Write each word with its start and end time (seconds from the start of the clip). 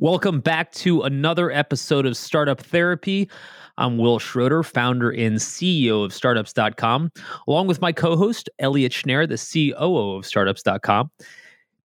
Welcome 0.00 0.40
back 0.40 0.72
to 0.72 1.02
another 1.02 1.50
episode 1.50 2.04
of 2.04 2.16
Startup 2.16 2.60
Therapy. 2.60 3.30
I'm 3.78 3.96
Wil 3.96 4.18
Schroter, 4.18 4.64
founder 4.64 5.10
and 5.10 5.36
CEO 5.36 6.04
of 6.04 6.12
startups.com, 6.12 7.12
along 7.48 7.66
with 7.66 7.80
my 7.80 7.92
co 7.92 8.16
host, 8.16 8.50
Elliot 8.58 8.92
Schneier, 8.92 9.26
the 9.26 9.72
COO 9.72 10.16
of 10.16 10.26
startups.com. 10.26 11.10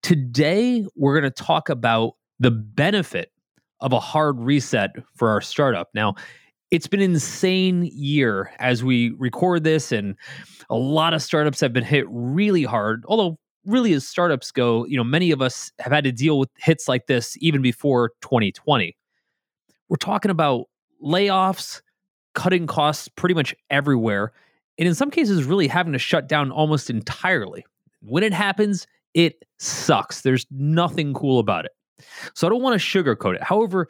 Today, 0.01 0.85
we're 0.95 1.19
going 1.19 1.31
to 1.31 1.43
talk 1.43 1.69
about 1.69 2.15
the 2.39 2.51
benefit 2.51 3.31
of 3.79 3.93
a 3.93 3.99
hard 3.99 4.39
reset 4.39 4.91
for 5.15 5.29
our 5.29 5.39
startup. 5.39 5.89
Now, 5.93 6.15
it's 6.69 6.87
been 6.87 7.01
an 7.01 7.11
insane 7.11 7.89
year 7.93 8.51
as 8.59 8.83
we 8.83 9.11
record 9.11 9.63
this, 9.63 9.91
and 9.91 10.15
a 10.69 10.75
lot 10.75 11.13
of 11.13 11.21
startups 11.21 11.61
have 11.61 11.71
been 11.71 11.83
hit 11.83 12.05
really 12.09 12.63
hard. 12.63 13.05
Although, 13.07 13.37
really, 13.65 13.93
as 13.93 14.07
startups 14.07 14.51
go, 14.51 14.85
you 14.85 14.97
know, 14.97 15.03
many 15.03 15.31
of 15.31 15.41
us 15.41 15.71
have 15.79 15.91
had 15.91 16.03
to 16.03 16.11
deal 16.11 16.39
with 16.39 16.49
hits 16.57 16.87
like 16.87 17.07
this 17.07 17.37
even 17.39 17.61
before 17.61 18.11
2020. 18.21 18.95
We're 19.89 19.97
talking 19.97 20.31
about 20.31 20.65
layoffs, 21.03 21.81
cutting 22.33 22.67
costs 22.67 23.07
pretty 23.07 23.35
much 23.35 23.53
everywhere, 23.69 24.31
and 24.77 24.87
in 24.87 24.95
some 24.95 25.11
cases, 25.11 25.43
really 25.43 25.67
having 25.67 25.93
to 25.93 25.99
shut 25.99 26.27
down 26.27 26.51
almost 26.51 26.89
entirely. 26.89 27.65
When 28.01 28.23
it 28.23 28.33
happens, 28.33 28.87
it 29.13 29.43
sucks. 29.59 30.21
There's 30.21 30.45
nothing 30.49 31.13
cool 31.13 31.39
about 31.39 31.65
it. 31.65 31.71
So 32.33 32.47
I 32.47 32.49
don't 32.49 32.61
want 32.63 32.79
to 32.79 32.85
sugarcoat 32.85 33.35
it. 33.35 33.43
However, 33.43 33.87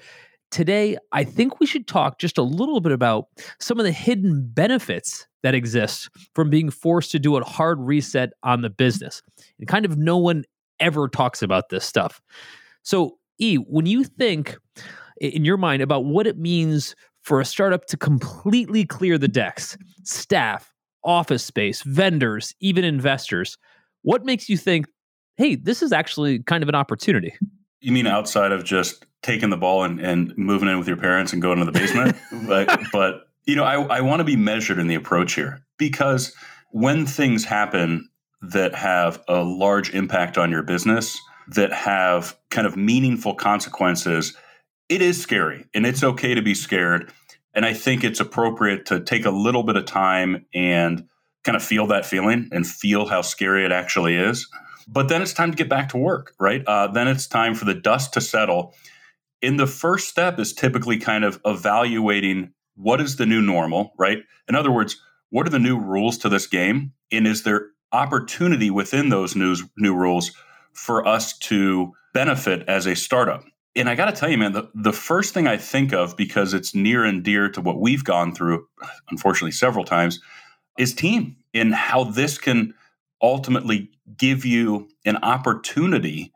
today 0.52 0.98
I 1.12 1.24
think 1.24 1.60
we 1.60 1.66
should 1.66 1.88
talk 1.88 2.20
just 2.20 2.38
a 2.38 2.44
little 2.44 2.82
bit 2.82 2.92
about 2.92 3.26
some 3.60 3.80
of 3.80 3.86
the 3.86 3.92
hidden 3.92 4.48
benefits 4.54 5.28
that 5.44 5.56
exist 5.56 6.10
from 6.36 6.50
being 6.50 6.70
forced 6.70 7.12
to 7.12 7.20
do 7.20 7.36
a 7.36 7.44
hard 7.44 7.80
reset 7.80 8.32
on 8.44 8.62
the 8.62 8.70
business. 8.70 9.22
And 9.60 9.68
kind 9.68 9.86
of 9.86 9.98
no 9.98 10.18
one 10.18 10.44
ever 10.80 11.08
talks 11.08 11.42
about 11.42 11.70
this 11.70 11.86
stuff. 11.86 12.22
So, 12.84 13.18
E, 13.40 13.56
when 13.56 13.86
you 13.86 14.04
think 14.04 14.58
in 15.20 15.46
your 15.46 15.58
mind 15.58 15.82
about 15.82 16.06
what 16.06 16.28
it 16.28 16.38
means 16.38 16.96
for 17.22 17.40
a 17.40 17.46
startup 17.46 17.86
to 17.86 17.98
completely 17.98 18.86
clear 18.86 19.18
the 19.18 19.28
decks, 19.28 19.78
staff, 20.04 20.74
office 21.04 21.44
space, 21.44 21.82
vendors, 21.84 22.54
even 22.60 22.84
investors, 22.84 23.58
what 24.04 24.26
makes 24.26 24.50
you 24.50 24.58
think, 24.58 24.86
hey, 25.38 25.56
this 25.56 25.82
is 25.82 25.92
actually 25.92 26.40
kind 26.44 26.62
of 26.62 26.70
an 26.70 26.76
opportunity? 26.76 27.34
You 27.82 27.92
mean 27.92 28.08
outside 28.08 28.52
of 28.52 28.64
just 28.64 29.06
taking 29.22 29.50
the 29.50 29.58
ball 29.58 29.84
and, 29.84 30.00
and 30.00 30.36
moving 30.38 30.70
in 30.70 30.78
with 30.80 30.88
your 30.88 30.98
parents 30.98 31.34
and 31.34 31.42
going 31.42 31.60
to 31.60 31.66
the 31.66 31.72
basement? 31.72 32.16
but, 32.48 32.80
but, 32.92 33.28
you 33.46 33.56
know, 33.56 33.64
I, 33.64 33.82
I 33.98 34.02
want 34.02 34.20
to 34.20 34.24
be 34.24 34.36
measured 34.36 34.80
in 34.80 34.88
the 34.88 34.96
approach 34.96 35.34
here 35.34 35.64
because 35.78 36.34
when 36.72 37.06
things 37.06 37.44
happen 37.44 38.10
that 38.42 38.74
have 38.76 39.24
a 39.28 39.44
large 39.44 39.94
impact 39.94 40.38
on 40.38 40.52
your 40.52 40.64
business, 40.64 41.20
that 41.48 41.74
have 41.74 42.38
kind 42.50 42.66
of 42.66 42.78
meaningful 42.78 43.36
consequences, 43.36 44.36
it 44.90 45.02
is 45.02 45.22
scary 45.22 45.66
and 45.74 45.86
it's 45.86 46.04
okay 46.04 46.34
to 46.34 46.42
be 46.42 46.54
scared. 46.54 47.12
And 47.54 47.66
I 47.66 47.74
think 47.74 48.04
it's 48.04 48.20
appropriate 48.20 48.86
to 48.88 49.02
take 49.02 49.26
a 49.26 49.32
little 49.32 49.64
bit 49.64 49.76
of 49.76 49.86
time 49.86 50.46
and 50.54 51.08
kind 51.44 51.56
of 51.56 51.64
feel 51.64 51.88
that 51.88 52.06
feeling 52.06 52.50
and 52.52 52.66
feel 52.66 53.06
how 53.08 53.22
scary 53.22 53.66
it 53.66 53.72
actually 53.72 54.16
is. 54.16 54.48
But 54.92 55.08
then 55.08 55.22
it's 55.22 55.34
time 55.34 55.52
to 55.52 55.58
get 55.58 55.70
back 55.70 55.90
to 55.90 55.98
work, 55.98 56.34
right? 56.38 56.64
Uh, 56.68 56.88
then 56.88 57.08
it's 57.08 57.26
time 57.26 57.56
for 57.56 57.64
the 57.64 57.74
dust 57.74 58.14
to 58.14 58.22
settle. 58.22 58.74
In 59.42 59.56
the 59.56 59.68
first 59.68 60.10
step 60.10 60.38
is 60.38 60.54
typically 60.54 60.98
kind 60.98 61.24
of 61.24 61.40
evaluating 61.46 62.54
what 62.76 63.00
is 63.00 63.16
the 63.16 63.26
new 63.26 63.42
normal, 63.42 63.94
right? 63.98 64.20
In 64.50 64.56
other 64.56 64.72
words, 64.72 65.02
what 65.30 65.48
are 65.48 65.52
the 65.52 65.60
new 65.60 65.80
rules 65.80 66.18
to 66.20 66.30
this 66.30 66.46
game? 66.46 66.92
And 67.12 67.26
is 67.26 67.44
there 67.44 67.68
opportunity 67.94 68.70
within 68.70 69.10
those 69.10 69.36
new, 69.36 69.56
new 69.78 69.96
rules 69.96 70.32
for 70.74 71.08
us 71.08 71.38
to 71.40 71.94
benefit 72.14 72.68
as 72.68 72.86
a 72.86 72.96
startup? 72.96 73.46
And 73.78 73.88
I 73.88 73.96
got 73.96 74.08
to 74.08 74.12
tell 74.12 74.30
you, 74.30 74.38
man, 74.38 74.52
the, 74.52 74.70
the 74.76 74.92
first 74.92 75.34
thing 75.34 75.48
I 75.48 75.56
think 75.56 75.94
of, 75.94 76.18
because 76.18 76.54
it's 76.54 76.76
near 76.76 77.06
and 77.06 77.24
dear 77.24 77.50
to 77.50 77.62
what 77.62 77.80
we've 77.80 78.04
gone 78.04 78.36
through, 78.36 78.68
unfortunately, 79.10 79.52
several 79.52 79.86
times, 79.86 80.20
is 80.78 80.94
team 80.94 81.38
and 81.54 81.74
how 81.74 82.04
this 82.04 82.38
can 82.38 82.74
ultimately 83.22 83.90
give 84.18 84.46
you 84.46 84.88
an 85.06 85.18
opportunity 85.18 86.32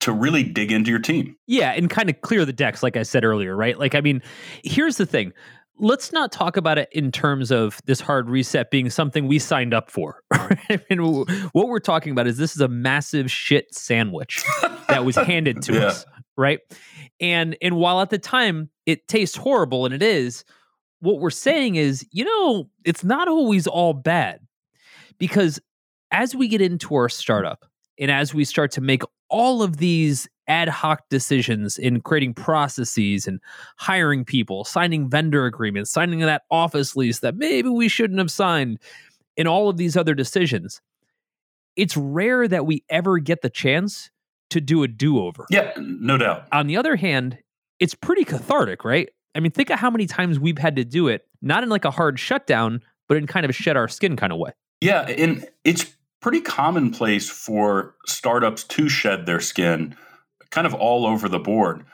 to 0.00 0.12
really 0.12 0.42
dig 0.42 0.70
into 0.70 0.90
your 0.90 1.00
team. 1.00 1.36
Yeah, 1.46 1.72
and 1.72 1.90
kind 1.90 2.08
of 2.08 2.20
clear 2.20 2.44
the 2.44 2.52
decks, 2.52 2.82
like 2.82 2.96
I 2.96 3.02
said 3.02 3.24
earlier, 3.24 3.56
right? 3.56 3.78
Like, 3.78 3.94
I 3.94 4.00
mean, 4.00 4.22
here's 4.62 4.96
the 4.96 5.06
thing. 5.06 5.32
Let's 5.80 6.12
not 6.12 6.32
talk 6.32 6.56
about 6.56 6.78
it 6.78 6.88
in 6.92 7.12
terms 7.12 7.52
of 7.52 7.80
this 7.84 8.00
hard 8.00 8.28
reset 8.28 8.70
being 8.70 8.90
something 8.90 9.28
we 9.28 9.38
signed 9.38 9.72
up 9.74 9.90
for. 9.90 10.22
I 10.32 10.80
mean, 10.90 11.24
what 11.52 11.68
we're 11.68 11.78
talking 11.78 12.12
about 12.12 12.26
is 12.26 12.36
this 12.36 12.54
is 12.54 12.60
a 12.60 12.68
massive 12.68 13.30
shit 13.30 13.72
sandwich 13.72 14.44
that 14.88 15.04
was 15.04 15.16
handed 15.16 15.62
to 15.62 15.74
yeah. 15.74 15.86
us, 15.86 16.04
right? 16.36 16.60
And 17.20 17.56
and 17.62 17.76
while 17.76 18.00
at 18.00 18.10
the 18.10 18.18
time 18.18 18.70
it 18.86 19.06
tastes 19.08 19.36
horrible, 19.36 19.84
and 19.84 19.94
it 19.94 20.02
is, 20.02 20.44
what 21.00 21.20
we're 21.20 21.30
saying 21.30 21.76
is, 21.76 22.04
you 22.10 22.24
know, 22.24 22.70
it's 22.84 23.04
not 23.04 23.28
always 23.28 23.66
all 23.66 23.92
bad 23.92 24.40
because 25.18 25.60
as 26.10 26.34
we 26.34 26.48
get 26.48 26.60
into 26.60 26.94
our 26.94 27.08
startup 27.08 27.64
and 27.98 28.10
as 28.10 28.32
we 28.32 28.44
start 28.44 28.70
to 28.72 28.80
make 28.80 29.02
all 29.28 29.62
of 29.62 29.76
these 29.78 30.28
ad 30.46 30.68
hoc 30.68 31.02
decisions 31.10 31.78
in 31.78 32.00
creating 32.00 32.32
processes 32.32 33.26
and 33.26 33.40
hiring 33.76 34.24
people, 34.24 34.64
signing 34.64 35.10
vendor 35.10 35.44
agreements, 35.44 35.90
signing 35.90 36.20
that 36.20 36.42
office 36.50 36.96
lease 36.96 37.18
that 37.18 37.36
maybe 37.36 37.68
we 37.68 37.88
shouldn't 37.88 38.18
have 38.18 38.30
signed, 38.30 38.78
and 39.36 39.46
all 39.46 39.68
of 39.68 39.76
these 39.76 39.96
other 39.96 40.14
decisions, 40.14 40.80
it's 41.76 41.96
rare 41.96 42.48
that 42.48 42.66
we 42.66 42.82
ever 42.88 43.18
get 43.18 43.42
the 43.42 43.50
chance 43.50 44.10
to 44.50 44.60
do 44.60 44.82
a 44.82 44.88
do 44.88 45.20
over. 45.20 45.46
Yeah, 45.50 45.72
no 45.76 46.16
doubt. 46.16 46.46
On 46.50 46.66
the 46.66 46.76
other 46.76 46.96
hand, 46.96 47.38
it's 47.78 47.94
pretty 47.94 48.24
cathartic, 48.24 48.84
right? 48.84 49.10
I 49.34 49.40
mean, 49.40 49.52
think 49.52 49.70
of 49.70 49.78
how 49.78 49.90
many 49.90 50.06
times 50.06 50.40
we've 50.40 50.58
had 50.58 50.76
to 50.76 50.84
do 50.84 51.08
it, 51.08 51.26
not 51.42 51.62
in 51.62 51.68
like 51.68 51.84
a 51.84 51.90
hard 51.90 52.18
shutdown, 52.18 52.80
but 53.06 53.18
in 53.18 53.26
kind 53.26 53.44
of 53.44 53.50
a 53.50 53.52
shed 53.52 53.76
our 53.76 53.86
skin 53.86 54.16
kind 54.16 54.32
of 54.32 54.38
way. 54.38 54.52
Yeah, 54.80 55.02
and 55.02 55.46
it's 55.64 55.94
pretty 56.20 56.40
commonplace 56.40 57.28
for 57.28 57.94
startups 58.06 58.64
to 58.64 58.88
shed 58.88 59.26
their 59.26 59.40
skin 59.40 59.96
kind 60.50 60.66
of 60.66 60.74
all 60.74 61.06
over 61.06 61.28
the 61.28 61.38
board. 61.38 61.84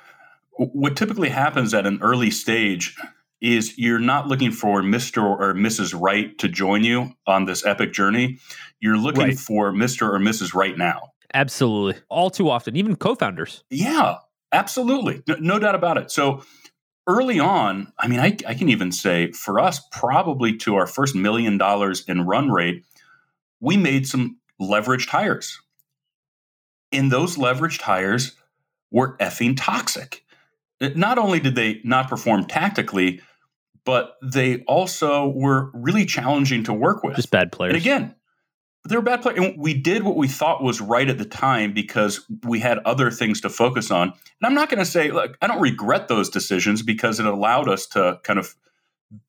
What 0.52 0.96
typically 0.96 1.30
happens 1.30 1.74
at 1.74 1.86
an 1.86 1.98
early 2.00 2.30
stage 2.30 2.96
is 3.40 3.76
you're 3.76 3.98
not 3.98 4.28
looking 4.28 4.52
for 4.52 4.82
Mr. 4.82 5.22
or 5.22 5.52
Mrs. 5.54 5.98
Right 5.98 6.36
to 6.38 6.48
join 6.48 6.84
you 6.84 7.12
on 7.26 7.44
this 7.44 7.66
epic 7.66 7.92
journey. 7.92 8.38
You're 8.80 8.96
looking 8.96 9.24
right. 9.24 9.38
for 9.38 9.72
Mr. 9.72 10.02
or 10.02 10.18
Mrs. 10.18 10.54
Right 10.54 10.78
now. 10.78 11.10
Absolutely. 11.34 12.00
All 12.08 12.30
too 12.30 12.48
often, 12.48 12.76
even 12.76 12.94
co 12.96 13.14
founders. 13.16 13.64
Yeah, 13.68 14.18
absolutely. 14.52 15.22
No, 15.26 15.34
no, 15.40 15.58
doubt 15.58 15.74
about 15.74 15.98
it. 15.98 16.10
So 16.12 16.42
early 17.08 17.40
on, 17.40 17.92
I 17.98 18.06
mean, 18.06 18.20
I, 18.20 18.36
I 18.46 18.54
can 18.54 18.68
even 18.68 18.92
say 18.92 19.32
for 19.32 19.58
us, 19.58 19.80
probably 19.90 20.56
to 20.58 20.76
our 20.76 20.86
first 20.86 21.14
million 21.14 21.58
dollars 21.58 22.04
in 22.06 22.24
run 22.24 22.50
rate, 22.50 22.84
we 23.64 23.76
made 23.76 24.06
some 24.06 24.38
leveraged 24.60 25.08
hires. 25.08 25.60
And 26.92 27.10
those 27.10 27.36
leveraged 27.36 27.80
hires 27.80 28.36
were 28.90 29.16
effing 29.18 29.54
toxic. 29.56 30.22
Not 30.80 31.18
only 31.18 31.40
did 31.40 31.54
they 31.54 31.80
not 31.82 32.08
perform 32.08 32.44
tactically, 32.44 33.20
but 33.84 34.16
they 34.22 34.62
also 34.62 35.28
were 35.28 35.70
really 35.72 36.04
challenging 36.04 36.64
to 36.64 36.72
work 36.72 37.02
with. 37.02 37.16
Just 37.16 37.30
bad 37.30 37.52
players. 37.52 37.74
And 37.74 37.82
again, 37.82 38.14
they 38.88 38.96
were 38.96 39.02
bad 39.02 39.22
players. 39.22 39.38
And 39.38 39.58
we 39.58 39.72
did 39.74 40.02
what 40.02 40.16
we 40.16 40.28
thought 40.28 40.62
was 40.62 40.80
right 40.80 41.08
at 41.08 41.18
the 41.18 41.24
time 41.24 41.72
because 41.72 42.24
we 42.44 42.60
had 42.60 42.78
other 42.80 43.10
things 43.10 43.40
to 43.40 43.48
focus 43.48 43.90
on. 43.90 44.08
And 44.08 44.46
I'm 44.46 44.54
not 44.54 44.68
going 44.68 44.78
to 44.78 44.84
say, 44.90 45.10
look, 45.10 45.38
I 45.40 45.46
don't 45.46 45.60
regret 45.60 46.08
those 46.08 46.28
decisions 46.28 46.82
because 46.82 47.18
it 47.18 47.26
allowed 47.26 47.68
us 47.68 47.86
to 47.88 48.20
kind 48.24 48.38
of 48.38 48.54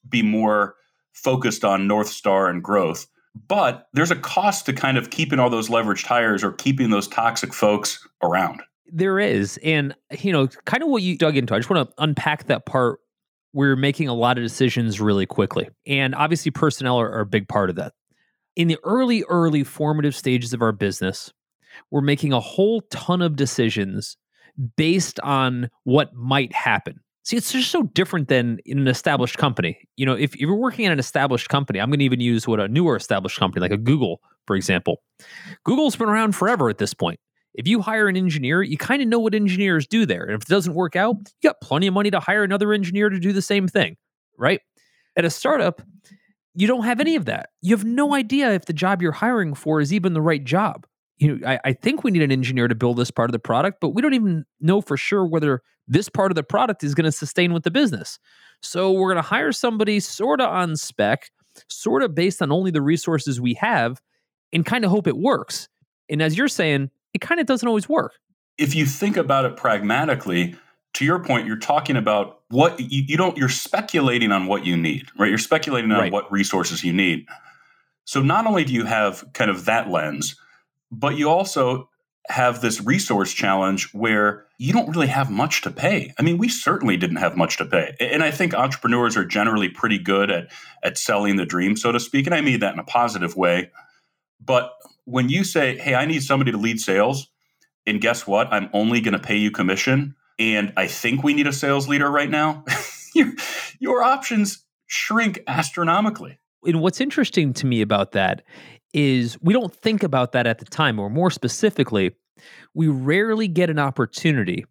be 0.07 0.22
more 0.22 0.75
focused 1.13 1.63
on 1.63 1.88
North 1.88 2.09
Star 2.09 2.50
and 2.50 2.62
growth. 2.62 3.07
But 3.47 3.88
there's 3.94 4.12
a 4.12 4.16
cost 4.16 4.66
to 4.66 4.73
kind 4.73 4.97
of 4.97 5.09
keeping 5.09 5.40
all 5.40 5.50
those 5.50 5.69
leveraged 5.69 6.06
hires 6.06 6.44
or 6.44 6.53
keeping 6.53 6.90
those 6.90 7.07
toxic 7.07 7.53
folks 7.53 8.07
around. 8.23 8.62
There 8.88 9.19
is. 9.19 9.59
And, 9.63 9.96
you 10.19 10.31
know, 10.31 10.47
kind 10.66 10.83
of 10.83 10.89
what 10.89 11.01
you 11.01 11.18
dug 11.18 11.36
into, 11.36 11.54
I 11.54 11.60
just 11.60 11.69
want 11.69 11.89
to 11.89 11.94
unpack 11.98 12.45
that 12.45 12.65
part. 12.65 13.00
We're 13.54 13.75
making 13.75 14.07
a 14.07 14.13
lot 14.13 14.38
of 14.38 14.44
decisions 14.44 15.00
really 15.01 15.25
quickly. 15.25 15.69
And 15.86 16.15
obviously, 16.15 16.51
personnel 16.51 17.00
are, 17.00 17.12
are 17.12 17.21
a 17.21 17.25
big 17.25 17.48
part 17.48 17.69
of 17.69 17.75
that. 17.77 17.94
In 18.56 18.68
the 18.68 18.77
early, 18.83 19.24
early 19.30 19.63
formative 19.63 20.15
stages 20.15 20.54
of 20.54 20.62
our 20.62 20.71
business, 20.71 21.33
we're 21.92 22.01
making 22.01 22.33
a 22.33 22.39
whole 22.39 22.81
ton 22.89 23.21
of 23.21 23.36
decisions 23.36 24.18
based 24.77 25.19
on 25.21 25.69
what 25.83 26.13
might 26.13 26.54
happen. 26.54 27.01
See, 27.25 27.38
it's 27.38 27.51
just 27.51 27.72
so 27.72 27.81
different 27.81 28.27
than 28.27 28.60
in 28.66 28.77
an 28.77 28.88
established 28.88 29.39
company. 29.39 29.80
You 29.98 30.06
know, 30.06 30.13
if, 30.13 30.36
if 30.36 30.42
you're 30.42 30.56
working 30.56 30.86
in 30.86 30.92
an 30.92 31.00
established 31.00 31.50
company, 31.50 31.80
I'm 31.80 31.89
going 31.89 32.00
to 32.00 32.06
even 32.06 32.19
use 32.19 32.48
what 32.48 32.60
a 32.60 32.68
newer 32.68 32.95
established 32.95 33.39
company 33.39 33.62
like 33.62 33.72
a 33.72 33.77
Google, 33.77 34.22
for 34.45 34.56
example. 34.56 35.01
Google's 35.63 35.95
been 35.95 36.07
around 36.07 36.36
forever 36.36 36.69
at 36.69 36.77
this 36.77 36.94
point. 36.94 37.19
If 37.56 37.68
you 37.68 37.81
hire 37.81 38.07
an 38.07 38.16
engineer, 38.16 38.62
you 38.62 38.77
kind 38.77 39.01
of 39.01 39.07
know 39.07 39.18
what 39.18 39.33
engineers 39.33 39.88
do 39.88 40.06
there. 40.06 40.24
And 40.24 40.36
if 40.36 40.44
it 40.44 40.50
doesn't 40.50 40.75
work 40.75 40.95
out, 40.95 41.16
you 41.16 41.50
got 41.50 41.62
plenty 41.62 41.88
of 41.88 41.95
money 41.95 42.12
to 42.12 42.19
hire 42.19 42.44
another 42.44 42.74
engineer 42.74 43.10
to 43.10 43.19
do 43.19 43.33
the 43.33 43.42
same 43.42 43.68
thing, 43.68 43.98
right? 44.38 44.60
At 45.16 45.25
a 45.25 45.31
startup, 45.31 45.81
you 46.54 46.68
don't 46.68 46.83
have 46.83 47.00
any 47.00 47.16
of 47.16 47.25
that. 47.25 47.50
You 47.62 47.75
have 47.75 47.86
no 47.86 48.13
idea 48.13 48.54
if 48.54 48.66
the 48.66 48.74
job 48.74 49.01
you're 49.01 49.12
hiring 49.12 49.56
for 49.56 49.81
is 49.81 49.92
even 49.92 50.13
the 50.13 50.22
right 50.22 50.44
job. 50.44 50.86
You 51.18 51.38
know, 51.38 51.48
I, 51.48 51.60
I 51.66 51.74
think 51.74 52.04
we 52.04 52.12
need 52.12 52.22
an 52.22 52.31
engineer 52.31 52.68
to 52.68 52.75
build 52.75 52.98
this 52.98 53.10
part 53.10 53.30
of 53.30 53.31
the 53.31 53.39
product, 53.39 53.80
but 53.81 53.89
we 53.89 54.01
don't 54.04 54.13
even 54.13 54.45
know 54.60 54.81
for 54.81 54.98
sure 54.98 55.25
whether 55.25 55.63
this 55.88 56.10
part 56.10 56.32
of 56.32 56.36
the 56.36 56.44
product 56.44 56.84
is 56.84 56.96
going 56.96 57.06
to 57.06 57.12
sustain 57.12 57.54
with 57.54 57.64
the 57.64 57.72
business. 57.72 58.20
So 58.62 58.92
we're 58.92 59.14
going 59.14 59.24
to 59.24 59.30
hire 59.30 59.52
somebody 59.52 60.00
sort 60.00 60.42
of 60.42 60.50
on 60.50 60.76
spec, 60.76 61.30
sort 61.70 62.02
of 62.04 62.16
based 62.16 62.42
on 62.42 62.52
only 62.52 62.72
the 62.72 62.82
resources 62.82 63.40
we 63.40 63.54
have, 63.56 64.02
and 64.52 64.66
kind 64.66 64.84
of 64.86 64.92
hope 64.92 65.08
it 65.08 65.18
works. 65.18 65.68
And 66.10 66.22
as 66.22 66.38
you're 66.38 66.48
saying, 66.48 66.90
it 67.14 67.22
kind 67.22 67.40
of 67.40 67.46
doesn't 67.46 67.68
always 67.68 67.88
work. 67.88 68.14
If 68.58 68.74
you 68.76 68.86
think 68.86 69.18
about 69.18 69.46
it 69.46 69.58
pragmatically, 69.58 70.56
to 70.94 71.06
your 71.06 71.20
point, 71.20 71.46
you're 71.46 71.58
talking 71.58 71.98
about 71.98 72.40
what 72.50 72.80
you, 72.80 73.04
you 73.08 73.18
don't, 73.18 73.38
you're 73.38 73.50
speculating 73.50 74.32
on 74.32 74.46
what 74.48 74.66
you 74.66 74.78
need, 74.78 75.08
right? 75.20 75.28
You're 75.30 75.38
speculating 75.38 75.92
on 75.92 76.00
Right. 76.00 76.12
what 76.12 76.32
resources 76.32 76.84
you 76.84 76.94
need. 76.94 77.26
So 78.06 78.22
not 78.22 78.48
only 78.48 78.64
do 78.64 78.74
you 78.74 78.86
have 78.86 79.26
kind 79.34 79.52
of 79.52 79.66
that 79.66 79.90
lens, 79.90 80.36
but 80.92 81.18
you 81.18 81.30
also 81.30 81.90
have 82.30 82.62
this 82.62 82.81
resource 82.81 83.33
challenge 83.33 83.94
where 83.94 84.45
you 84.57 84.74
don't 84.74 84.89
really 84.89 85.07
have 85.07 85.30
much 85.30 85.62
to 85.62 85.72
pay. 85.72 86.13
I 86.18 86.24
mean, 86.24 86.38
we 86.38 86.50
certainly 86.50 86.98
didn't 86.98 87.18
have 87.18 87.38
much 87.38 87.57
to 87.57 87.66
pay. 87.66 87.95
And 88.00 88.24
I 88.24 88.31
think 88.31 88.54
entrepreneurs 88.54 89.16
are 89.18 89.25
generally 89.25 89.69
pretty 89.69 90.00
good 90.00 90.31
at 90.31 90.51
at 90.83 90.98
selling 90.98 91.36
the 91.36 91.45
dream, 91.45 91.75
so 91.75 91.92
to 91.92 92.00
speak. 92.00 92.25
And 92.25 92.36
I 92.36 92.42
mean 92.42 92.60
that 92.62 92.74
in 92.74 92.80
a 92.80 92.83
positive 92.83 93.36
way. 93.36 93.72
But 94.44 94.72
when 95.06 95.30
you 95.30 95.44
say, 95.44 95.77
"Hey, 95.77 95.95
I 95.95 96.06
need 96.06 96.24
somebody 96.24 96.51
to 96.51 96.57
lead 96.57 96.80
sales," 96.80 97.27
and 97.86 98.01
guess 98.01 98.25
what? 98.25 98.51
I'm 98.51 98.69
only 98.74 99.01
going 99.01 99.13
to 99.13 99.19
pay 99.19 99.38
you 99.38 99.51
commission, 99.51 100.16
and 100.39 100.74
I 100.77 100.88
think 100.88 101.24
we 101.24 101.33
need 101.33 101.48
a 101.48 101.54
sales 101.54 101.88
leader 101.88 102.10
right 102.10 102.30
now. 102.30 102.63
your, 103.16 103.33
your 103.80 104.04
options 104.04 104.66
shrink 104.88 105.39
astronomically. 105.48 106.39
And 106.66 106.81
what's 106.81 107.00
interesting 107.00 107.54
to 107.54 107.66
me 107.66 107.81
about 107.81 108.13
that 108.13 108.44
is 108.95 109.38
we 109.42 109.53
don't 109.53 109.75
think 109.75 110.03
about 110.03 110.31
that 110.31 110.47
at 110.47 110.59
the 110.59 110.65
time, 110.65 111.00
or 111.00 111.09
more 111.09 111.30
specifically, 111.30 112.12
we 112.74 112.88
rarely 112.88 113.47
get 113.47 113.69
an 113.69 113.77
opportunity 113.77 114.65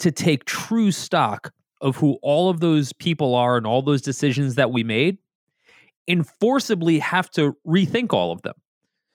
to 0.00 0.10
take 0.10 0.44
true 0.44 0.90
stock 0.90 1.52
of 1.80 1.96
who 1.96 2.18
all 2.22 2.50
of 2.50 2.60
those 2.60 2.92
people 2.92 3.34
are 3.34 3.56
and 3.56 3.66
all 3.66 3.80
those 3.80 4.02
decisions 4.02 4.56
that 4.56 4.72
we 4.72 4.82
made 4.82 5.18
and 6.08 6.26
forcibly 6.40 6.98
have 6.98 7.30
to 7.30 7.56
rethink 7.66 8.12
all 8.12 8.32
of 8.32 8.42
them. 8.42 8.54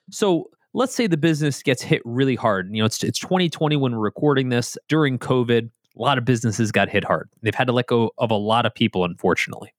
So 0.10 0.50
let's 0.74 0.96
say 0.96 1.08
the 1.08 1.18
business 1.18 1.62
gets 1.62 1.82
hit 1.82 2.02
really 2.06 2.36
hard. 2.36 2.70
You 2.72 2.82
know, 2.82 2.86
it's 2.86 3.04
it's 3.04 3.20
2020 3.20 3.76
when 3.76 3.92
we're 3.92 4.00
recording 4.00 4.50
this 4.50 4.78
during 4.88 5.20
COVID. 5.20 5.70
A 5.98 6.02
lot 6.02 6.18
of 6.18 6.24
businesses 6.24 6.72
got 6.72 6.90
hit 6.90 7.04
hard. 7.04 7.30
They've 7.42 7.56
had 7.56 7.68
to 7.68 7.74
let 7.74 7.88
go 7.88 8.12
of 8.18 8.32
a 8.32 8.36
lot 8.36 8.66
of 8.66 8.74
people, 8.74 9.04
unfortunately. 9.04 9.74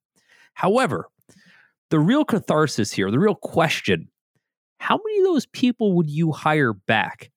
However, 0.54 1.08
the 1.90 1.98
real 1.98 2.24
catharsis 2.24 2.92
here, 2.92 3.10
the 3.10 3.18
real 3.18 3.34
question, 3.34 4.08
how 4.78 4.96
many 5.04 5.18
of 5.18 5.24
those 5.24 5.46
people 5.46 5.94
would 5.94 6.10
you 6.10 6.32
hire 6.32 6.72
back? 6.72 7.30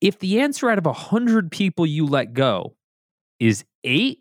If 0.00 0.18
the 0.18 0.40
answer 0.40 0.70
out 0.70 0.78
of 0.78 0.86
100 0.86 1.50
people 1.50 1.84
you 1.84 2.06
let 2.06 2.32
go 2.32 2.76
is 3.40 3.64
eight, 3.84 4.20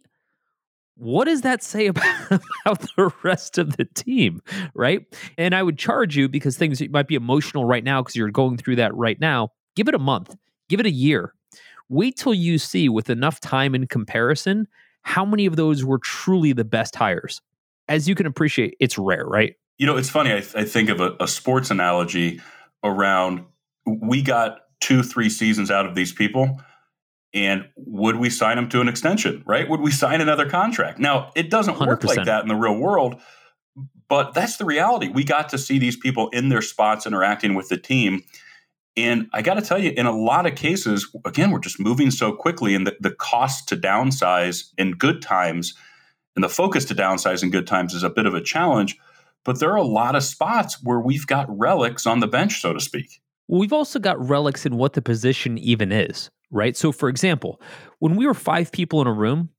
what 0.96 1.26
does 1.26 1.42
that 1.42 1.64
say 1.64 1.88
about, 1.88 2.32
about 2.66 2.82
the 2.82 3.14
rest 3.24 3.58
of 3.58 3.78
the 3.78 3.86
team, 3.86 4.42
right? 4.74 5.06
And 5.38 5.54
I 5.54 5.62
would 5.62 5.78
charge 5.78 6.18
you 6.18 6.28
because 6.28 6.58
things 6.58 6.82
might 6.90 7.08
be 7.08 7.16
emotional 7.16 7.66
right 7.66 7.84
now 7.84 8.02
because 8.02 8.16
you're 8.16 8.32
going 8.32 8.58
through 8.58 8.78
that 8.78 8.96
right 8.96 9.20
now. 9.20 9.50
Give 9.76 9.88
it 9.88 9.96
a 9.96 10.00
month, 10.00 10.36
give 10.70 10.80
it 10.80 10.88
a 10.88 10.92
year. 10.92 11.34
Wait 11.90 12.18
till 12.18 12.34
you 12.34 12.58
see 12.58 12.90
with 12.90 13.10
enough 13.10 13.40
time 13.40 13.74
in 13.76 13.88
comparison 13.88 14.68
how 15.04 15.24
many 15.24 15.46
of 15.46 15.56
those 15.56 15.86
were 15.86 16.00
truly 16.00 16.52
the 16.52 16.66
best 16.66 16.96
hires. 16.96 17.42
As 17.88 18.10
you 18.10 18.16
can 18.16 18.26
appreciate, 18.26 18.76
it's 18.80 18.98
rare, 18.98 19.26
right? 19.26 19.54
You 19.78 19.86
know, 19.86 19.98
it's 19.98 20.10
funny. 20.10 20.32
I, 20.32 20.38
I 20.38 20.64
think 20.64 20.90
of 20.90 21.00
a, 21.02 21.16
a 21.20 21.28
sports 21.28 21.72
analogy 21.72 22.42
around 22.84 23.46
we 23.86 24.22
got 24.22 24.62
two, 24.80 25.04
three 25.04 25.30
seasons 25.30 25.72
out 25.72 25.86
of 25.86 25.96
these 25.96 26.12
people. 26.12 26.62
And 27.34 27.68
would 27.76 28.16
we 28.16 28.30
sign 28.30 28.56
them 28.56 28.70
to 28.70 28.82
an 28.82 28.88
extension, 28.88 29.44
right? 29.46 29.70
Would 29.70 29.82
we 29.82 29.92
sign 29.92 30.22
another 30.22 30.50
contract? 30.50 30.98
Now, 30.98 31.32
it 31.36 31.50
doesn't 31.50 31.80
work 31.80 32.02
100%. 32.02 32.06
like 32.06 32.26
that 32.26 32.42
in 32.42 32.48
the 32.48 32.56
real 32.56 32.78
world, 32.78 33.22
but 34.08 34.34
that's 34.34 34.58
the 34.58 34.66
reality. 34.66 35.10
We 35.10 35.24
got 35.24 35.50
to 35.50 35.58
see 35.58 35.78
these 35.78 35.98
people 35.98 36.30
in 36.30 36.50
their 36.50 36.62
spots 36.62 37.06
interacting 37.06 37.54
with 37.54 37.70
the 37.70 37.78
team. 37.78 38.24
And 38.96 39.30
I 39.34 39.42
got 39.42 39.56
to 39.56 39.62
tell 39.62 39.78
you, 39.78 39.92
in 39.96 40.06
a 40.06 40.18
lot 40.18 40.46
of 40.46 40.56
cases, 40.56 41.08
again, 41.26 41.52
we're 41.52 41.60
just 41.60 41.80
moving 41.80 42.10
so 42.10 42.32
quickly, 42.32 42.74
and 42.74 42.88
the, 42.88 42.96
the 43.00 43.12
cost 43.12 43.68
to 43.70 43.78
downsize 43.78 44.72
in 44.78 44.94
good 44.94 45.22
times 45.22 45.76
and 46.36 46.44
the 46.44 46.50
focus 46.50 46.86
to 46.86 46.96
downsize 46.96 47.44
in 47.44 47.52
good 47.52 47.68
times 47.68 47.94
is 47.94 48.04
a 48.04 48.10
bit 48.10 48.26
of 48.26 48.34
a 48.34 48.42
challenge. 48.42 48.98
But 49.44 49.60
there 49.60 49.72
are 49.72 49.78
a 49.78 49.84
lot 49.84 50.16
of 50.16 50.24
spots 50.24 50.84
where 50.84 51.00
we've 51.00 51.26
got 51.28 51.48
relics 51.50 52.06
on 52.06 52.20
the 52.20 52.28
bench, 52.28 52.62
so 52.62 52.74
to 52.74 52.80
speak. 52.80 53.22
We've 53.48 53.74
also 53.74 54.00
got 54.00 54.20
relics 54.28 54.66
in 54.66 54.76
what 54.76 54.94
the 54.94 55.02
position 55.02 55.58
even 55.58 55.92
is, 55.92 56.30
right? 56.52 56.76
So, 56.76 56.92
for 56.92 57.08
example, 57.08 57.62
when 58.00 58.16
we 58.16 58.28
were 58.28 58.34
five 58.34 58.72
people 58.72 59.02
in 59.02 59.08
a 59.08 59.14
room, 59.14 59.50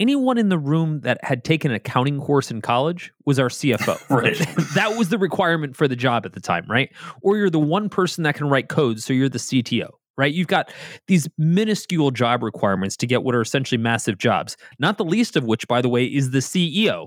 anyone 0.00 0.38
in 0.38 0.48
the 0.48 0.58
room 0.58 1.00
that 1.02 1.22
had 1.22 1.44
taken 1.44 1.70
an 1.70 1.76
accounting 1.76 2.20
course 2.20 2.50
in 2.50 2.60
college 2.60 3.12
was 3.26 3.38
our 3.38 3.48
CFO. 3.48 3.98
Right. 4.10 4.36
that 4.74 4.96
was 4.96 5.08
the 5.10 5.18
requirement 5.18 5.76
for 5.76 5.86
the 5.86 5.94
job 5.94 6.26
at 6.26 6.32
the 6.32 6.40
time, 6.40 6.66
right? 6.68 6.90
Or 7.22 7.36
you're 7.36 7.50
the 7.50 7.60
one 7.60 7.88
person 7.88 8.24
that 8.24 8.34
can 8.34 8.48
write 8.48 8.68
code, 8.68 9.00
so 9.00 9.12
you're 9.12 9.28
the 9.28 9.38
CTO, 9.38 9.90
right? 10.18 10.32
You've 10.32 10.48
got 10.48 10.72
these 11.06 11.28
minuscule 11.38 12.10
job 12.10 12.42
requirements 12.42 12.96
to 12.98 13.06
get 13.06 13.22
what 13.22 13.34
are 13.34 13.40
essentially 13.40 13.78
massive 13.78 14.18
jobs, 14.18 14.56
not 14.78 14.98
the 14.98 15.04
least 15.04 15.36
of 15.36 15.44
which, 15.44 15.68
by 15.68 15.80
the 15.80 15.88
way, 15.88 16.04
is 16.04 16.30
the 16.30 16.38
CEO. 16.38 17.06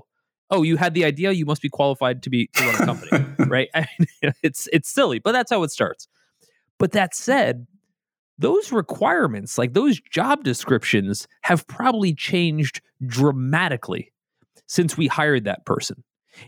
Oh, 0.50 0.62
you 0.62 0.76
had 0.76 0.94
the 0.94 1.04
idea, 1.04 1.32
you 1.32 1.46
must 1.46 1.62
be 1.62 1.68
qualified 1.68 2.22
to 2.22 2.30
be 2.30 2.48
to 2.54 2.64
run 2.64 2.74
a 2.82 2.86
company 2.86 3.24
right? 3.48 3.68
I 3.74 3.86
mean, 3.98 4.32
it's 4.42 4.68
it's 4.72 4.88
silly, 4.88 5.18
but 5.18 5.32
that's 5.32 5.50
how 5.50 5.62
it 5.62 5.70
starts. 5.70 6.08
But 6.78 6.92
that 6.92 7.14
said, 7.14 7.66
those 8.38 8.72
requirements, 8.72 9.58
like 9.58 9.74
those 9.74 10.00
job 10.00 10.44
descriptions, 10.44 11.28
have 11.42 11.66
probably 11.66 12.14
changed 12.14 12.80
dramatically 13.06 14.12
since 14.66 14.96
we 14.96 15.06
hired 15.06 15.44
that 15.44 15.64
person. 15.64 16.02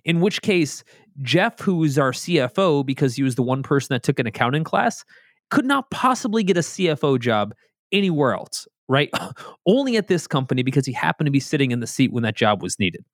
In 0.04 0.20
which 0.20 0.43
case, 0.43 0.82
Jeff, 1.22 1.60
who 1.60 1.84
is 1.84 1.96
our 1.96 2.10
CFO 2.10 2.84
because 2.84 3.14
he 3.14 3.22
was 3.22 3.37
the 3.37 3.43
one 3.43 3.62
person 3.62 3.94
that 3.94 4.02
took 4.02 4.19
an 4.19 4.26
accounting 4.26 4.64
class, 4.64 5.04
could 5.50 5.64
not 5.64 5.90
possibly 5.90 6.43
get 6.43 6.56
a 6.56 6.60
CFO 6.60 7.20
job 7.20 7.54
anywhere 7.93 8.34
else, 8.34 8.66
right? 8.88 9.10
Only 9.66 9.96
at 9.96 10.08
this 10.08 10.26
company 10.26 10.64
because 10.64 10.87
he 10.87 10.93
happened 10.93 11.26
to 11.26 11.31
be 11.31 11.40
sitting 11.40 11.70
in 11.70 11.78
the 11.78 11.87
seat 11.87 12.12
when 12.12 12.25
that 12.25 12.34
job 12.34 12.62
was 12.62 12.81
needed. 12.81 13.04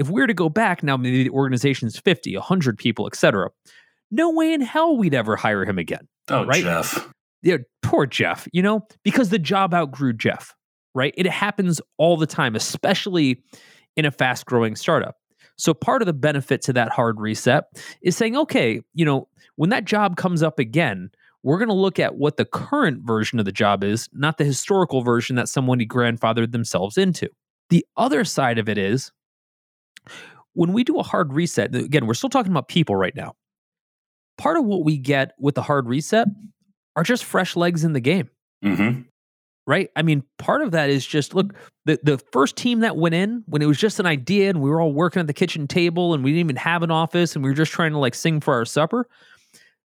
If 0.00 0.08
we 0.08 0.22
were 0.22 0.26
to 0.26 0.34
go 0.34 0.48
back 0.48 0.82
now, 0.82 0.96
maybe 0.96 1.24
the 1.24 1.30
organization's 1.30 1.98
50, 1.98 2.34
100 2.34 2.78
people, 2.78 3.06
etc. 3.06 3.50
No 4.10 4.30
way 4.30 4.54
in 4.54 4.62
hell 4.62 4.96
we'd 4.96 5.12
ever 5.12 5.36
hire 5.36 5.66
him 5.66 5.78
again. 5.78 6.08
Oh, 6.30 6.46
Right. 6.46 6.62
Jeff. 6.62 7.06
Yeah, 7.42 7.58
poor 7.82 8.06
Jeff, 8.06 8.48
you 8.52 8.62
know, 8.62 8.86
because 9.04 9.28
the 9.28 9.38
job 9.38 9.74
outgrew 9.74 10.14
Jeff, 10.14 10.54
right? 10.94 11.14
It 11.16 11.26
happens 11.26 11.80
all 11.98 12.16
the 12.16 12.26
time, 12.26 12.56
especially 12.56 13.42
in 13.96 14.06
a 14.06 14.10
fast 14.10 14.46
growing 14.46 14.74
startup. 14.74 15.16
So 15.56 15.74
part 15.74 16.00
of 16.00 16.06
the 16.06 16.14
benefit 16.14 16.62
to 16.62 16.72
that 16.74 16.90
hard 16.90 17.20
reset 17.20 17.64
is 18.02 18.16
saying, 18.16 18.36
okay, 18.36 18.80
you 18.94 19.04
know, 19.04 19.28
when 19.56 19.68
that 19.70 19.84
job 19.84 20.16
comes 20.16 20.42
up 20.42 20.58
again, 20.58 21.10
we're 21.42 21.58
going 21.58 21.68
to 21.68 21.74
look 21.74 21.98
at 21.98 22.16
what 22.16 22.38
the 22.38 22.46
current 22.46 23.02
version 23.06 23.38
of 23.38 23.44
the 23.44 23.52
job 23.52 23.84
is, 23.84 24.08
not 24.12 24.38
the 24.38 24.44
historical 24.44 25.02
version 25.02 25.36
that 25.36 25.48
somebody 25.48 25.86
grandfathered 25.86 26.52
themselves 26.52 26.96
into. 26.96 27.28
The 27.68 27.86
other 27.96 28.24
side 28.24 28.58
of 28.58 28.68
it 28.68 28.78
is 28.78 29.12
when 30.54 30.72
we 30.72 30.84
do 30.84 30.98
a 30.98 31.02
hard 31.02 31.32
reset, 31.32 31.74
again, 31.74 32.06
we're 32.06 32.14
still 32.14 32.30
talking 32.30 32.52
about 32.52 32.68
people 32.68 32.96
right 32.96 33.14
now. 33.14 33.34
Part 34.38 34.56
of 34.56 34.64
what 34.64 34.84
we 34.84 34.96
get 34.96 35.32
with 35.38 35.54
the 35.54 35.62
hard 35.62 35.86
reset 35.86 36.28
are 36.96 37.02
just 37.02 37.24
fresh 37.24 37.56
legs 37.56 37.84
in 37.84 37.92
the 37.92 38.00
game, 38.00 38.30
hmm 38.62 39.02
right? 39.70 39.88
I 39.94 40.02
mean, 40.02 40.24
part 40.36 40.62
of 40.62 40.72
that 40.72 40.90
is 40.90 41.06
just 41.06 41.32
look, 41.32 41.54
the, 41.84 42.00
the 42.02 42.18
first 42.32 42.56
team 42.56 42.80
that 42.80 42.96
went 42.96 43.14
in 43.14 43.44
when 43.46 43.62
it 43.62 43.66
was 43.66 43.78
just 43.78 44.00
an 44.00 44.06
idea 44.06 44.50
and 44.50 44.60
we 44.60 44.68
were 44.68 44.80
all 44.80 44.92
working 44.92 45.20
at 45.20 45.28
the 45.28 45.32
kitchen 45.32 45.68
table 45.68 46.12
and 46.12 46.24
we 46.24 46.32
didn't 46.32 46.40
even 46.40 46.56
have 46.56 46.82
an 46.82 46.90
office 46.90 47.36
and 47.36 47.44
we 47.44 47.50
were 47.50 47.54
just 47.54 47.70
trying 47.70 47.92
to 47.92 47.98
like 47.98 48.16
sing 48.16 48.40
for 48.40 48.52
our 48.54 48.64
supper, 48.64 49.06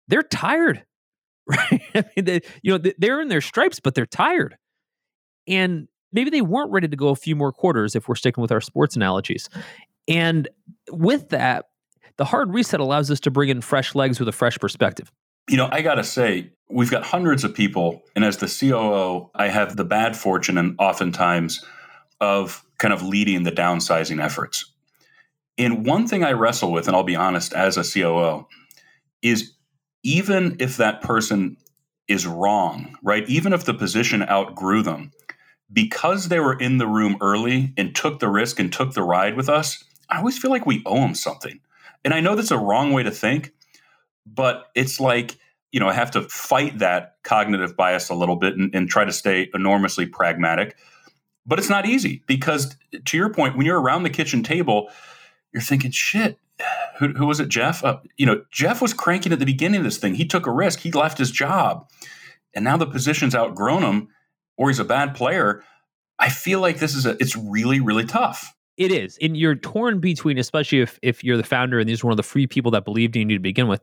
they're 0.08 0.24
tired, 0.24 0.84
right? 1.48 1.82
I 1.94 2.04
mean, 2.16 2.26
they, 2.26 2.42
you 2.64 2.76
know, 2.76 2.92
they're 2.98 3.22
in 3.22 3.28
their 3.28 3.42
stripes, 3.42 3.80
but 3.80 3.94
they're 3.94 4.08
tired. 4.08 4.58
And 5.48 5.88
maybe 6.12 6.32
they 6.32 6.42
weren't 6.42 6.72
ready 6.72 6.88
to 6.88 6.96
go 6.96 7.10
a 7.10 7.16
few 7.16 7.36
more 7.36 7.52
quarters 7.52 7.96
if 7.96 8.08
we're 8.08 8.16
sticking 8.16 8.42
with 8.42 8.52
our 8.52 8.62
sports 8.62 8.96
analogies. 8.96 9.50
And 10.08 10.48
with 10.92 11.30
that, 11.30 11.66
the 12.18 12.26
hard 12.26 12.54
reset 12.54 12.80
allows 12.80 13.12
us 13.12 13.20
to 13.22 13.32
bring 13.32 13.50
in 13.50 13.62
fresh 13.62 13.96
legs 13.96 14.20
with 14.20 14.30
a 14.30 14.32
fresh 14.32 14.58
perspective. 14.58 15.12
You 15.50 15.58
know, 15.58 15.68
I 15.72 15.82
got 15.82 15.96
to 15.96 16.04
say, 16.04 16.52
we've 16.70 16.92
got 16.92 17.04
hundreds 17.04 17.44
of 17.44 17.54
people. 17.54 18.04
And 18.16 18.24
as 18.24 18.38
the 18.38 18.48
COO, 18.48 19.30
I 19.36 19.48
have 19.48 19.76
the 19.76 19.86
bad 19.86 20.16
fortune 20.16 20.58
and 20.58 20.76
oftentimes 20.80 21.64
of 22.20 22.64
kind 22.78 22.94
of 22.94 23.04
leading 23.04 23.44
the 23.44 23.52
downsizing 23.52 24.24
efforts. 24.24 24.72
And 25.58 25.86
one 25.86 26.08
thing 26.08 26.24
I 26.24 26.34
wrestle 26.34 26.72
with, 26.72 26.88
and 26.88 26.96
I'll 26.96 27.04
be 27.04 27.16
honest, 27.16 27.54
as 27.54 27.78
a 27.78 27.84
COO, 27.84 28.48
is 29.22 29.54
even 30.04 30.58
if 30.60 30.78
that 30.78 31.02
person 31.02 31.58
is 32.08 32.28
wrong, 32.28 32.98
right? 33.02 33.28
Even 33.30 33.54
if 33.54 33.66
the 33.66 33.74
position 33.74 34.22
outgrew 34.24 34.84
them, 34.84 35.12
because 35.72 36.28
they 36.28 36.40
were 36.40 36.58
in 36.58 36.78
the 36.78 36.88
room 36.88 37.18
early 37.22 37.74
and 37.78 37.96
took 37.96 38.20
the 38.20 38.30
risk 38.30 38.60
and 38.60 38.72
took 38.72 38.94
the 38.94 39.02
ride 39.02 39.36
with 39.36 39.50
us, 39.50 39.84
I 40.10 40.20
always 40.20 40.38
feel 40.38 40.52
like 40.52 40.66
we 40.66 40.84
owe 40.86 41.02
them 41.02 41.16
something. 41.16 41.60
And 42.04 42.14
I 42.14 42.20
know 42.20 42.36
that's 42.36 42.52
a 42.52 42.58
wrong 42.58 42.94
way 42.94 43.04
to 43.04 43.12
think, 43.12 43.54
but 44.26 44.66
it's 44.76 45.00
like, 45.00 45.38
you 45.72 45.80
know, 45.80 45.90
I 45.90 45.94
have 45.94 46.12
to 46.12 46.22
fight 46.24 46.80
that 46.80 47.18
cognitive 47.24 47.76
bias 47.76 48.10
a 48.10 48.16
little 48.16 48.36
bit 48.36 48.56
and, 48.56 48.74
and 48.74 48.88
try 48.88 49.06
to 49.06 49.12
stay 49.12 49.50
enormously 49.54 50.06
pragmatic. 50.06 50.78
But 51.46 51.60
it's 51.60 51.70
not 51.70 51.86
easy 51.86 52.24
because, 52.28 52.76
to 53.06 53.18
your 53.18 53.30
point, 53.30 53.58
when 53.58 53.66
you're 53.66 53.80
around 53.80 54.04
the 54.04 54.10
kitchen 54.10 54.42
table, 54.42 54.90
you're 55.54 55.62
thinking, 55.62 55.92
shit, 55.92 56.40
who, 56.98 57.10
who 57.10 57.26
was 57.26 57.40
it, 57.40 57.50
Jeff? 57.50 57.84
Uh, 57.84 58.00
you 58.18 58.26
know, 58.26 58.44
Jeff 58.52 58.82
was 58.82 58.94
cranking 58.94 59.34
at 59.34 59.40
the 59.40 59.46
beginning 59.46 59.80
of 59.80 59.84
this 59.84 59.98
thing. 59.98 60.16
He 60.16 60.26
took 60.26 60.48
a 60.48 60.52
risk. 60.52 60.80
He 60.80 60.92
left 60.92 61.18
his 61.18 61.32
job. 61.32 61.90
And 62.54 62.64
now 62.64 62.78
the 62.78 62.88
position's 62.88 63.36
outgrown 63.36 63.84
him 63.84 64.08
or 64.58 64.70
he's 64.70 64.80
a 64.80 64.86
bad 64.86 65.14
player. 65.14 65.64
I 66.18 66.30
feel 66.30 66.62
like 66.62 66.80
this 66.80 66.96
is 66.96 67.06
a, 67.06 67.18
it's 67.20 67.36
really, 67.36 67.82
really 67.82 68.06
tough. 68.06 68.56
It 68.78 68.92
is. 68.92 69.18
And 69.22 69.38
you're 69.38 69.56
torn 69.56 70.00
between, 70.00 70.38
especially 70.38 70.82
if, 70.82 71.00
if 71.02 71.24
you're 71.24 71.38
the 71.38 71.44
founder 71.44 71.80
and 71.80 71.88
these 71.88 72.04
are 72.04 72.08
one 72.08 72.12
of 72.12 72.18
the 72.18 72.24
free 72.24 72.46
people 72.46 72.72
that 72.72 72.84
believed 72.84 73.16
in 73.16 73.30
you 73.30 73.38
to 73.38 73.42
begin 73.42 73.68
with, 73.68 73.82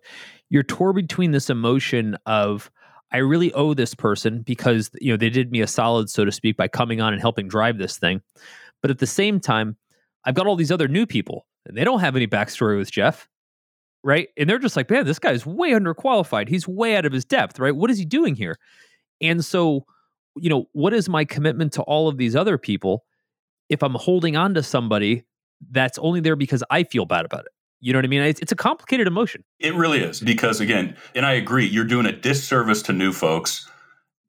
you're 0.50 0.62
torn 0.62 0.94
between 0.94 1.30
this 1.30 1.49
emotion 1.49 2.16
of, 2.26 2.70
I 3.11 3.18
really 3.18 3.52
owe 3.54 3.75
this 3.75 3.94
person 3.94 4.42
because 4.42 4.90
you 5.00 5.12
know 5.12 5.16
they 5.16 5.30
did 5.30 5.50
me 5.50 5.61
a 5.61 5.66
solid, 5.66 6.11
so 6.11 6.25
to 6.25 6.32
speak, 6.32 6.56
by 6.56 6.68
coming 6.68 7.00
on 7.00 7.12
and 7.12 7.20
helping 7.20 7.49
drive 7.49 7.78
this 7.78 7.99
thing. 7.99 8.22
But 8.80 8.90
at 8.90 8.99
the 8.99 9.06
same 9.06 9.38
time, 9.40 9.76
I've 10.25 10.34
got 10.34 10.46
all 10.46 10.56
these 10.56 10.72
other 10.72 10.88
new 10.88 11.06
people, 11.06 11.46
and 11.66 11.76
they 11.76 11.84
don't 11.84 12.00
have 12.00 12.16
any 12.16 12.26
backstory 12.26 12.78
with 12.78 12.90
Jeff, 12.90 13.28
right? 14.02 14.28
And 14.37 14.49
they're 14.49 14.58
just 14.58 14.76
like, 14.76 14.90
man, 14.90 15.04
this 15.04 15.18
guy's 15.18 15.44
way 15.44 15.72
underqualified. 15.72 16.49
He's 16.49 16.66
way 16.66 16.96
out 16.96 17.04
of 17.04 17.12
his 17.12 17.25
depth, 17.25 17.58
right? 17.58 17.75
What 17.75 17.90
is 17.90 17.99
he 17.99 18.04
doing 18.04 18.34
here? 18.34 18.56
And 19.20 19.44
so, 19.44 19.84
you 20.37 20.49
know, 20.49 20.66
what 20.72 20.94
is 20.94 21.08
my 21.08 21.25
commitment 21.25 21.72
to 21.75 21.82
all 21.82 22.08
of 22.08 22.16
these 22.16 22.34
other 22.34 22.56
people 22.58 23.04
if 23.72 23.82
I'm 23.82 23.94
holding 23.94 24.36
on 24.36 24.54
to 24.54 24.62
somebody 24.62 25.24
that's 25.70 25.98
only 25.98 26.20
there 26.20 26.36
because 26.36 26.62
I 26.70 26.84
feel 26.84 27.06
bad 27.06 27.24
about 27.24 27.40
it? 27.40 27.52
You 27.80 27.92
know 27.92 27.98
what 27.98 28.04
I 28.04 28.08
mean? 28.08 28.22
It's, 28.22 28.40
it's 28.40 28.52
a 28.52 28.56
complicated 28.56 29.08
emotion. 29.08 29.42
It 29.58 29.74
really 29.74 30.00
is 30.00 30.20
because, 30.20 30.60
again, 30.60 30.96
and 31.14 31.26
I 31.26 31.32
agree, 31.32 31.66
you're 31.66 31.84
doing 31.84 32.06
a 32.06 32.12
disservice 32.12 32.82
to 32.82 32.92
new 32.92 33.12
folks. 33.12 33.68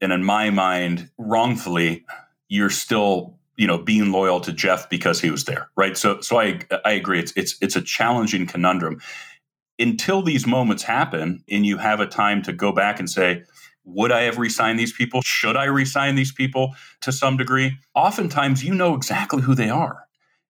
And 0.02 0.12
in 0.12 0.24
my 0.24 0.50
mind, 0.50 1.10
wrongfully, 1.18 2.06
you're 2.48 2.72
still 2.72 3.38
you 3.56 3.68
know 3.68 3.78
being 3.78 4.12
loyal 4.12 4.40
to 4.42 4.52
Jeff 4.52 4.90
because 4.90 5.22
he 5.22 5.30
was 5.30 5.46
there, 5.46 5.70
right? 5.76 5.96
So, 5.96 6.20
so 6.22 6.40
I 6.40 6.62
I 6.84 6.94
agree. 6.94 7.20
It's 7.20 7.34
it's 7.36 7.56
it's 7.62 7.76
a 7.76 7.82
challenging 7.82 8.48
conundrum 8.48 9.00
until 9.80 10.24
these 10.24 10.48
moments 10.48 10.84
happen, 10.84 11.44
and 11.50 11.66
you 11.66 11.78
have 11.78 12.00
a 12.00 12.08
time 12.08 12.42
to 12.44 12.54
go 12.54 12.72
back 12.72 13.00
and 13.00 13.10
say, 13.10 13.44
would 13.86 14.12
I 14.12 14.24
have 14.24 14.38
resigned 14.38 14.80
these 14.80 14.94
people? 14.94 15.22
Should 15.22 15.58
I 15.58 15.66
resign 15.66 16.16
these 16.16 16.32
people 16.32 16.76
to 17.02 17.12
some 17.12 17.38
degree? 17.38 17.78
Oftentimes, 17.96 18.64
you 18.64 18.74
know 18.74 18.96
exactly 18.96 19.42
who 19.42 19.56
they 19.56 19.70
are. 19.70 20.08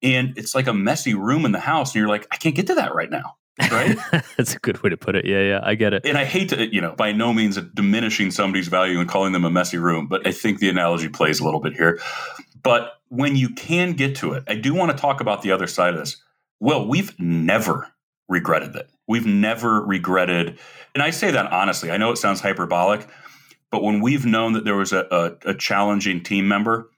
And 0.02 0.36
it's 0.36 0.54
like 0.54 0.66
a 0.66 0.74
messy 0.74 1.14
room 1.14 1.44
in 1.44 1.52
the 1.52 1.60
house 1.60 1.94
and 1.94 2.00
you're 2.00 2.08
like 2.08 2.26
i 2.30 2.36
can't 2.36 2.54
get 2.54 2.66
to 2.66 2.74
that 2.74 2.94
right 2.94 3.10
now 3.10 3.36
right? 3.70 3.96
That's 4.36 4.54
a 4.54 4.58
good 4.58 4.82
way 4.82 4.90
to 4.90 4.96
put 4.96 5.14
it. 5.14 5.24
Yeah 5.24 5.40
yeah 5.40 5.60
i 5.62 5.74
get 5.74 5.94
it. 5.94 6.04
And 6.04 6.18
i 6.18 6.24
hate 6.24 6.50
to 6.50 6.72
you 6.74 6.80
know 6.80 6.92
by 6.92 7.12
no 7.12 7.32
means 7.32 7.56
diminishing 7.74 8.30
somebody's 8.30 8.68
value 8.68 9.00
and 9.00 9.08
calling 9.08 9.32
them 9.32 9.44
a 9.44 9.50
messy 9.50 9.78
room 9.78 10.06
but 10.08 10.26
i 10.26 10.32
think 10.32 10.58
the 10.58 10.68
analogy 10.68 11.08
plays 11.08 11.40
a 11.40 11.44
little 11.44 11.60
bit 11.60 11.74
here. 11.74 12.00
But 12.62 12.94
when 13.08 13.36
you 13.36 13.50
can 13.50 13.92
get 13.92 14.16
to 14.16 14.32
it 14.32 14.44
i 14.46 14.54
do 14.54 14.74
want 14.74 14.90
to 14.90 14.96
talk 14.96 15.20
about 15.20 15.42
the 15.42 15.52
other 15.52 15.66
side 15.66 15.94
of 15.94 16.00
this. 16.00 16.22
Well 16.60 16.86
we've 16.86 17.18
never 17.18 17.88
regretted 18.28 18.74
it 18.74 18.90
we've 19.06 19.26
never 19.26 19.82
regretted 19.82 20.58
and 20.94 21.02
i 21.02 21.10
say 21.10 21.30
that 21.30 21.50
honestly 21.52 21.90
i 21.90 21.96
know 21.96 22.10
it 22.10 22.16
sounds 22.16 22.40
hyperbolic 22.40 23.06
but 23.70 23.82
when 23.82 24.00
we've 24.00 24.24
known 24.24 24.52
that 24.52 24.64
there 24.64 24.76
was 24.76 24.92
a, 24.92 25.06
a, 25.44 25.50
a 25.50 25.54
challenging 25.54 26.22
team 26.22 26.46
member 26.46 26.90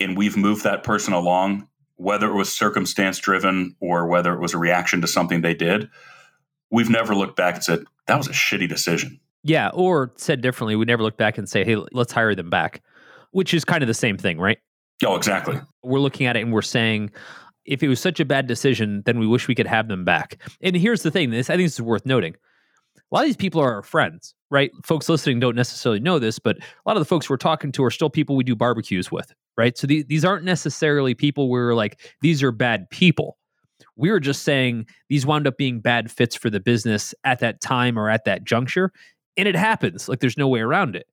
and 0.00 0.16
we've 0.16 0.36
moved 0.36 0.64
that 0.64 0.82
person 0.82 1.12
along 1.12 1.68
whether 1.98 2.28
it 2.28 2.34
was 2.34 2.50
circumstance 2.52 3.18
driven 3.18 3.76
or 3.80 4.06
whether 4.06 4.32
it 4.32 4.40
was 4.40 4.54
a 4.54 4.58
reaction 4.58 5.00
to 5.00 5.06
something 5.06 5.42
they 5.42 5.54
did, 5.54 5.90
we've 6.70 6.88
never 6.88 7.14
looked 7.14 7.36
back 7.36 7.56
and 7.56 7.64
said, 7.64 7.84
that 8.06 8.16
was 8.16 8.28
a 8.28 8.32
shitty 8.32 8.68
decision. 8.68 9.20
Yeah. 9.42 9.70
Or 9.74 10.12
said 10.16 10.40
differently, 10.40 10.76
we 10.76 10.84
never 10.84 11.02
look 11.02 11.16
back 11.16 11.38
and 11.38 11.48
say, 11.48 11.64
hey, 11.64 11.76
let's 11.92 12.12
hire 12.12 12.34
them 12.34 12.50
back, 12.50 12.82
which 13.32 13.52
is 13.52 13.64
kind 13.64 13.82
of 13.82 13.88
the 13.88 13.94
same 13.94 14.16
thing, 14.16 14.38
right? 14.38 14.58
Oh, 15.04 15.16
exactly. 15.16 15.60
We're 15.82 16.00
looking 16.00 16.26
at 16.26 16.36
it 16.36 16.42
and 16.42 16.52
we're 16.52 16.62
saying, 16.62 17.10
if 17.68 17.82
it 17.82 17.88
was 17.88 18.00
such 18.00 18.18
a 18.18 18.24
bad 18.24 18.46
decision, 18.46 19.02
then 19.04 19.18
we 19.18 19.26
wish 19.26 19.46
we 19.46 19.54
could 19.54 19.66
have 19.66 19.88
them 19.88 20.04
back. 20.04 20.40
And 20.60 20.74
here's 20.74 21.02
the 21.02 21.10
thing 21.10 21.30
this 21.30 21.50
I 21.50 21.56
think 21.56 21.66
this 21.66 21.74
is 21.74 21.82
worth 21.82 22.06
noting. 22.06 22.34
A 22.96 23.14
lot 23.14 23.20
of 23.20 23.26
these 23.26 23.36
people 23.36 23.60
are 23.60 23.74
our 23.74 23.82
friends, 23.82 24.34
right? 24.50 24.70
Folks 24.84 25.08
listening 25.08 25.38
don't 25.38 25.54
necessarily 25.54 26.00
know 26.00 26.18
this, 26.18 26.38
but 26.38 26.58
a 26.58 26.62
lot 26.84 26.96
of 26.96 27.00
the 27.00 27.06
folks 27.08 27.30
we're 27.30 27.36
talking 27.36 27.72
to 27.72 27.84
are 27.84 27.90
still 27.90 28.10
people 28.10 28.36
we 28.36 28.44
do 28.44 28.56
barbecues 28.56 29.10
with, 29.10 29.32
right? 29.56 29.78
So 29.78 29.86
the, 29.86 30.02
these 30.02 30.24
aren't 30.24 30.44
necessarily 30.44 31.14
people 31.14 31.48
we're 31.48 31.74
like 31.74 32.00
these 32.22 32.42
are 32.42 32.52
bad 32.52 32.90
people. 32.90 33.38
We 33.96 34.10
were 34.10 34.20
just 34.20 34.42
saying 34.42 34.86
these 35.08 35.26
wound 35.26 35.46
up 35.46 35.56
being 35.56 35.80
bad 35.80 36.10
fits 36.10 36.34
for 36.34 36.50
the 36.50 36.60
business 36.60 37.14
at 37.24 37.38
that 37.40 37.60
time 37.60 37.98
or 37.98 38.10
at 38.10 38.24
that 38.24 38.44
juncture. 38.44 38.92
And 39.36 39.46
it 39.46 39.56
happens. 39.56 40.08
Like 40.08 40.20
there's 40.20 40.38
no 40.38 40.48
way 40.48 40.60
around 40.60 40.96
it. 40.96 41.06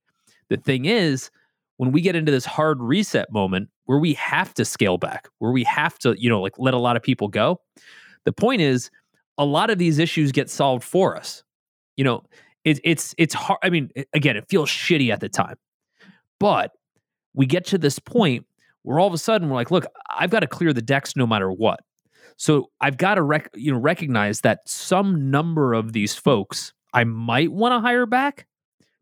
The 0.50 0.58
thing 0.58 0.86
is, 0.86 1.30
when 1.77 1.91
we 1.91 2.01
get 2.01 2.15
into 2.15 2.32
this 2.32 2.46
hard 2.46 2.82
reset 2.82 3.32
moment 3.32 3.70
where 3.86 4.00
we 4.00 4.13
have 4.13 4.53
to 4.55 4.65
scale 4.65 4.98
back, 4.98 5.27
where 5.39 5.51
we 5.51 5.63
have 5.63 6.00
to, 6.00 6.15
you 6.17 6.29
know, 6.29 6.41
like 6.41 6.58
let 6.58 6.74
a 6.74 6.79
lot 6.79 6.96
of 6.96 7.03
people 7.03 7.27
go, 7.27 7.60
the 8.24 8.32
point 8.32 8.62
is 8.62 8.89
a 9.38 9.46
lot 9.46 9.70
of 9.70 9.77
these 9.77 10.00
issues 10.00 10.32
get 10.32 10.50
solved 10.50 10.84
for 10.84 11.15
us. 11.15 11.44
You 11.98 12.03
know, 12.03 12.24
it, 12.63 12.79
it's 12.84 13.13
it's 13.17 13.34
hard. 13.34 13.60
I 13.63 13.70
mean, 13.70 13.89
again, 14.13 14.36
it 14.36 14.46
feels 14.50 14.70
shitty 14.70 15.12
at 15.12 15.20
the 15.20 15.29
time, 15.29 15.55
but 16.39 16.72
we 17.34 17.46
get 17.46 17.65
to 17.67 17.77
this 17.77 18.00
point 18.00 18.46
where 18.84 19.00
all 19.00 19.08
of 19.08 19.13
a 19.13 19.17
sudden 19.17 19.50
we're 19.50 19.55
like, 19.55 19.72
look, 19.72 19.86
I've 20.10 20.29
got 20.29 20.41
to 20.41 20.48
clear 20.48 20.74
the 20.74 20.82
decks 20.82 21.15
no 21.15 21.27
matter 21.27 21.51
what. 21.51 21.82
So 22.38 22.70
I've 22.82 22.98
got 22.98 23.15
to 23.15 23.22
rec- 23.22 23.51
you 23.55 23.72
know 23.72 23.79
recognize 23.79 24.41
that 24.41 24.60
some 24.65 25.29
number 25.29 25.74
of 25.74 25.94
these 25.94 26.15
folks 26.15 26.74
I 26.94 27.03
might 27.03 27.51
want 27.51 27.74
to 27.74 27.79
hire 27.79 28.05
back, 28.05 28.48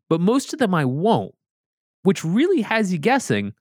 but 0.08 0.20
most 0.20 0.52
of 0.52 0.58
them 0.58 0.74
I 0.74 0.84
won't, 0.84 1.34
which 2.04 2.24
really 2.24 2.62
has 2.62 2.92
you 2.92 2.98
guessing 2.98 3.52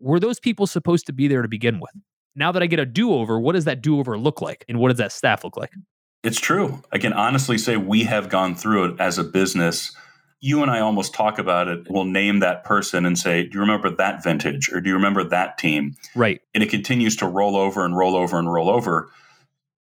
were 0.00 0.18
those 0.18 0.40
people 0.40 0.66
supposed 0.66 1.06
to 1.06 1.12
be 1.12 1.28
there 1.28 1.42
to 1.42 1.48
begin 1.48 1.78
with? 1.78 1.92
Now 2.34 2.50
that 2.52 2.62
I 2.62 2.66
get 2.66 2.80
a 2.80 2.86
do 2.86 3.12
over, 3.12 3.38
what 3.38 3.52
does 3.52 3.66
that 3.66 3.82
do 3.82 3.98
over 3.98 4.18
look 4.18 4.40
like? 4.40 4.64
And 4.68 4.78
what 4.78 4.88
does 4.88 4.98
that 4.98 5.12
staff 5.12 5.44
look 5.44 5.56
like? 5.56 5.72
It's 6.22 6.40
true. 6.40 6.82
I 6.90 6.98
can 6.98 7.12
honestly 7.12 7.58
say 7.58 7.76
we 7.76 8.04
have 8.04 8.28
gone 8.28 8.54
through 8.54 8.86
it 8.86 9.00
as 9.00 9.18
a 9.18 9.24
business 9.24 9.94
you 10.40 10.62
and 10.62 10.70
I 10.70 10.80
almost 10.80 11.12
talk 11.12 11.38
about 11.38 11.68
it. 11.68 11.86
We'll 11.88 12.04
name 12.04 12.40
that 12.40 12.64
person 12.64 13.04
and 13.04 13.18
say, 13.18 13.44
Do 13.44 13.50
you 13.54 13.60
remember 13.60 13.90
that 13.96 14.24
vintage 14.24 14.70
or 14.72 14.80
do 14.80 14.88
you 14.88 14.94
remember 14.94 15.22
that 15.24 15.58
team? 15.58 15.94
Right. 16.14 16.40
And 16.54 16.62
it 16.62 16.70
continues 16.70 17.16
to 17.16 17.26
roll 17.26 17.56
over 17.56 17.84
and 17.84 17.96
roll 17.96 18.16
over 18.16 18.38
and 18.38 18.50
roll 18.50 18.70
over. 18.70 19.10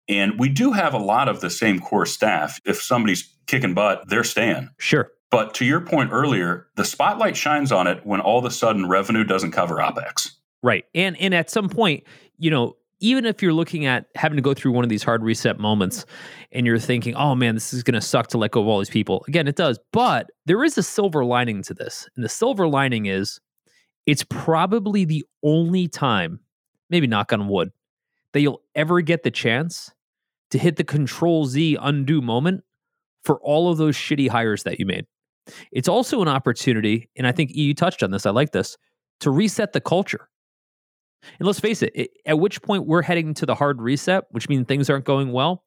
And 0.08 0.38
we 0.38 0.48
do 0.48 0.72
have 0.72 0.94
a 0.94 0.98
lot 0.98 1.28
of 1.28 1.40
the 1.40 1.50
same 1.50 1.80
core 1.80 2.06
staff. 2.06 2.60
If 2.64 2.80
somebody's 2.80 3.28
kicking 3.46 3.74
butt, 3.74 4.08
they're 4.08 4.24
staying. 4.24 4.70
Sure. 4.78 5.10
But 5.30 5.54
to 5.54 5.64
your 5.64 5.80
point 5.80 6.10
earlier, 6.12 6.68
the 6.76 6.84
spotlight 6.84 7.36
shines 7.36 7.72
on 7.72 7.86
it 7.86 8.04
when 8.06 8.20
all 8.20 8.38
of 8.38 8.44
a 8.44 8.50
sudden 8.50 8.88
revenue 8.88 9.24
doesn't 9.24 9.50
cover 9.50 9.76
OPEX. 9.76 10.32
Right. 10.62 10.84
And 10.94 11.16
and 11.18 11.34
at 11.34 11.50
some 11.50 11.68
point, 11.68 12.04
you 12.38 12.50
know, 12.50 12.76
even 13.00 13.26
if 13.26 13.42
you're 13.42 13.52
looking 13.52 13.86
at 13.86 14.06
having 14.14 14.36
to 14.36 14.42
go 14.42 14.54
through 14.54 14.72
one 14.72 14.84
of 14.84 14.88
these 14.88 15.02
hard 15.02 15.22
reset 15.22 15.58
moments 15.58 16.06
and 16.52 16.66
you're 16.66 16.78
thinking, 16.78 17.14
oh 17.14 17.34
man, 17.34 17.54
this 17.54 17.74
is 17.74 17.82
going 17.82 17.94
to 17.94 18.00
suck 18.00 18.28
to 18.28 18.38
let 18.38 18.52
go 18.52 18.62
of 18.62 18.68
all 18.68 18.78
these 18.78 18.88
people. 18.88 19.24
Again, 19.28 19.46
it 19.46 19.56
does. 19.56 19.78
But 19.92 20.30
there 20.46 20.64
is 20.64 20.78
a 20.78 20.82
silver 20.82 21.24
lining 21.24 21.62
to 21.64 21.74
this. 21.74 22.08
And 22.16 22.24
the 22.24 22.28
silver 22.28 22.66
lining 22.66 23.06
is 23.06 23.38
it's 24.06 24.24
probably 24.24 25.04
the 25.04 25.24
only 25.42 25.88
time, 25.88 26.40
maybe 26.88 27.06
knock 27.06 27.32
on 27.32 27.48
wood, 27.48 27.70
that 28.32 28.40
you'll 28.40 28.62
ever 28.74 29.00
get 29.00 29.24
the 29.24 29.30
chance 29.30 29.92
to 30.50 30.58
hit 30.58 30.76
the 30.76 30.84
control 30.84 31.44
Z 31.44 31.76
undo 31.80 32.22
moment 32.22 32.64
for 33.24 33.40
all 33.40 33.70
of 33.70 33.76
those 33.76 33.96
shitty 33.96 34.28
hires 34.28 34.62
that 34.62 34.78
you 34.78 34.86
made. 34.86 35.06
It's 35.72 35.88
also 35.88 36.22
an 36.22 36.28
opportunity, 36.28 37.08
and 37.16 37.26
I 37.26 37.32
think 37.32 37.54
you 37.54 37.74
touched 37.74 38.02
on 38.02 38.10
this, 38.10 38.26
I 38.26 38.30
like 38.30 38.52
this, 38.52 38.76
to 39.20 39.30
reset 39.30 39.72
the 39.72 39.80
culture 39.80 40.28
and 41.38 41.46
let's 41.46 41.60
face 41.60 41.82
it, 41.82 41.92
it, 41.94 42.10
at 42.24 42.38
which 42.38 42.62
point 42.62 42.86
we're 42.86 43.02
heading 43.02 43.34
to 43.34 43.46
the 43.46 43.54
hard 43.54 43.80
reset, 43.80 44.24
which 44.30 44.48
means 44.48 44.66
things 44.66 44.88
aren't 44.88 45.04
going 45.04 45.32
well, 45.32 45.64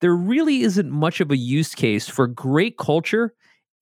there 0.00 0.14
really 0.14 0.60
isn't 0.62 0.90
much 0.90 1.20
of 1.20 1.30
a 1.30 1.36
use 1.36 1.74
case 1.74 2.08
for 2.08 2.26
great 2.26 2.78
culture 2.78 3.34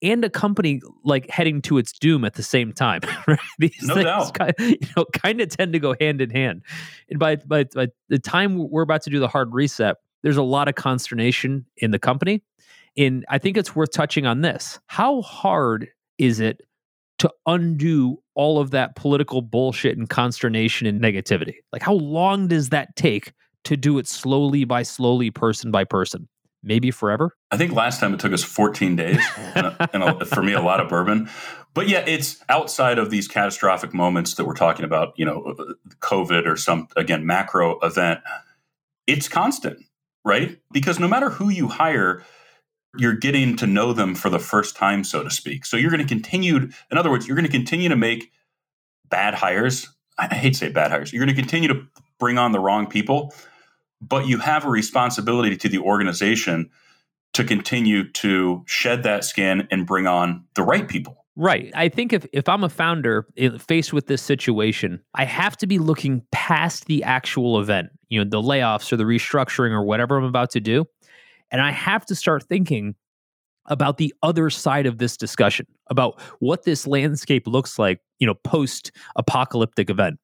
and 0.03 0.23
a 0.23 0.29
company 0.29 0.79
like 1.03 1.29
heading 1.29 1.61
to 1.63 1.77
its 1.77 1.91
doom 1.91 2.23
at 2.23 2.35
the 2.35 2.43
same 2.43 2.71
time. 2.71 3.01
Right? 3.27 3.39
These 3.59 3.83
no 3.83 3.95
things 3.95 4.05
doubt. 4.05 4.33
Kind 4.33 4.53
of, 4.57 4.69
you 4.69 4.77
know, 4.95 5.05
kind 5.13 5.41
of 5.41 5.49
tend 5.49 5.73
to 5.73 5.79
go 5.79 5.95
hand 5.99 6.21
in 6.21 6.29
hand. 6.29 6.61
And 7.09 7.19
by, 7.19 7.37
by, 7.37 7.65
by 7.65 7.87
the 8.09 8.19
time 8.19 8.69
we're 8.69 8.83
about 8.83 9.01
to 9.03 9.09
do 9.09 9.19
the 9.19 9.27
hard 9.27 9.53
reset, 9.53 9.97
there's 10.23 10.37
a 10.37 10.43
lot 10.43 10.67
of 10.67 10.75
consternation 10.75 11.65
in 11.77 11.91
the 11.91 11.99
company. 11.99 12.43
And 12.97 13.25
I 13.29 13.37
think 13.37 13.57
it's 13.57 13.75
worth 13.75 13.91
touching 13.91 14.25
on 14.25 14.41
this. 14.41 14.79
How 14.87 15.21
hard 15.21 15.89
is 16.17 16.39
it 16.39 16.61
to 17.19 17.31
undo 17.45 18.17
all 18.35 18.59
of 18.59 18.71
that 18.71 18.95
political 18.95 19.41
bullshit 19.41 19.97
and 19.97 20.09
consternation 20.09 20.87
and 20.87 21.01
negativity? 21.01 21.55
Like, 21.71 21.81
how 21.81 21.93
long 21.93 22.47
does 22.47 22.69
that 22.69 22.95
take 22.95 23.33
to 23.65 23.77
do 23.77 23.97
it 23.97 24.07
slowly 24.07 24.63
by 24.63 24.83
slowly, 24.83 25.31
person 25.31 25.71
by 25.71 25.83
person? 25.83 26.27
Maybe 26.63 26.91
forever? 26.91 27.35
I 27.51 27.57
think 27.57 27.73
last 27.73 27.99
time 27.99 28.13
it 28.13 28.19
took 28.19 28.33
us 28.33 28.43
14 28.43 28.95
days, 28.95 29.21
and, 29.55 29.67
a, 29.67 29.89
and 29.93 30.03
a, 30.03 30.25
for 30.25 30.41
me, 30.41 30.53
a 30.53 30.61
lot 30.61 30.79
of 30.79 30.89
bourbon. 30.89 31.29
But 31.73 31.87
yeah, 31.87 32.03
it's 32.07 32.43
outside 32.49 32.97
of 32.97 33.11
these 33.11 33.27
catastrophic 33.27 33.93
moments 33.93 34.33
that 34.35 34.45
we're 34.45 34.55
talking 34.55 34.83
about, 34.83 35.13
you 35.17 35.25
know, 35.25 35.55
COVID 35.99 36.47
or 36.47 36.57
some, 36.57 36.87
again, 36.97 37.25
macro 37.25 37.79
event. 37.79 38.21
It's 39.05 39.29
constant, 39.29 39.79
right? 40.25 40.57
Because 40.71 40.99
no 40.99 41.07
matter 41.07 41.29
who 41.29 41.49
you 41.49 41.67
hire, 41.67 42.23
you're 42.97 43.15
getting 43.15 43.55
to 43.57 43.67
know 43.67 43.93
them 43.93 44.15
for 44.15 44.29
the 44.29 44.39
first 44.39 44.75
time, 44.75 45.03
so 45.03 45.23
to 45.23 45.29
speak. 45.29 45.65
So 45.65 45.77
you're 45.77 45.91
going 45.91 46.05
to 46.05 46.07
continue, 46.07 46.55
in 46.91 46.97
other 46.97 47.09
words, 47.09 47.27
you're 47.27 47.35
going 47.35 47.45
to 47.45 47.51
continue 47.51 47.89
to 47.89 47.95
make 47.95 48.31
bad 49.09 49.33
hires. 49.33 49.87
I 50.17 50.33
hate 50.33 50.53
to 50.53 50.59
say 50.59 50.69
bad 50.69 50.91
hires. 50.91 51.13
You're 51.13 51.23
going 51.23 51.35
to 51.35 51.41
continue 51.41 51.67
to 51.69 51.87
bring 52.19 52.37
on 52.37 52.51
the 52.51 52.59
wrong 52.59 52.87
people, 52.87 53.33
but 54.01 54.27
you 54.27 54.39
have 54.39 54.65
a 54.65 54.69
responsibility 54.69 55.55
to 55.57 55.69
the 55.69 55.79
organization 55.79 56.69
to 57.33 57.43
continue 57.43 58.11
to 58.13 58.63
shed 58.65 59.03
that 59.03 59.23
skin 59.23 59.67
and 59.69 59.85
bring 59.85 60.07
on 60.07 60.45
the 60.55 60.63
right 60.63 60.87
people. 60.87 61.25
Right. 61.35 61.71
I 61.75 61.87
think 61.87 62.13
if, 62.13 62.25
if 62.33 62.49
I'm 62.49 62.63
a 62.63 62.69
founder 62.69 63.27
faced 63.59 63.93
with 63.93 64.07
this 64.07 64.23
situation, 64.23 65.03
I 65.13 65.25
have 65.25 65.55
to 65.57 65.67
be 65.67 65.77
looking 65.77 66.23
past 66.31 66.87
the 66.87 67.03
actual 67.03 67.59
event, 67.59 67.89
you 68.09 68.17
know, 68.23 68.27
the 68.27 68.41
layoffs 68.41 68.91
or 68.91 68.97
the 68.97 69.03
restructuring 69.03 69.69
or 69.69 69.83
whatever 69.83 70.17
I'm 70.17 70.23
about 70.23 70.49
to 70.51 70.59
do. 70.59 70.85
And 71.51 71.61
I 71.61 71.71
have 71.71 72.05
to 72.07 72.15
start 72.15 72.43
thinking 72.43 72.95
about 73.67 73.97
the 73.97 74.13
other 74.23 74.49
side 74.49 74.85
of 74.85 74.97
this 74.97 75.17
discussion, 75.17 75.65
about 75.89 76.19
what 76.39 76.63
this 76.63 76.87
landscape 76.87 77.47
looks 77.47 77.77
like, 77.77 77.99
you 78.19 78.27
know, 78.27 78.33
post 78.33 78.91
apocalyptic 79.15 79.89
event. 79.89 80.19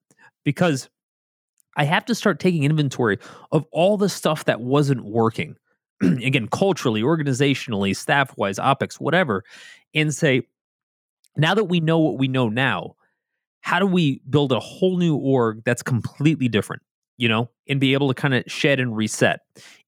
Because 0.45 0.89
I 1.75 1.83
have 1.85 2.05
to 2.05 2.15
start 2.15 2.39
taking 2.39 2.63
inventory 2.63 3.17
of 3.51 3.65
all 3.71 3.97
the 3.97 4.09
stuff 4.09 4.45
that 4.45 4.61
wasn't 4.61 5.05
working. 5.05 5.55
Again, 6.01 6.47
culturally, 6.47 7.01
organizationally, 7.01 7.95
staff 7.95 8.35
wise, 8.37 8.57
OPEX, 8.59 8.95
whatever, 8.95 9.43
and 9.93 10.13
say, 10.13 10.43
now 11.35 11.53
that 11.55 11.65
we 11.65 11.79
know 11.79 11.99
what 11.99 12.17
we 12.17 12.27
know 12.27 12.49
now, 12.49 12.95
how 13.61 13.79
do 13.79 13.87
we 13.87 14.21
build 14.29 14.51
a 14.51 14.59
whole 14.59 14.97
new 14.97 15.15
org 15.15 15.63
that's 15.63 15.81
completely 15.81 16.47
different, 16.47 16.81
you 17.17 17.29
know, 17.29 17.49
and 17.67 17.79
be 17.79 17.93
able 17.93 18.07
to 18.07 18.13
kind 18.13 18.33
of 18.33 18.43
shed 18.47 18.79
and 18.79 18.95
reset 18.95 19.41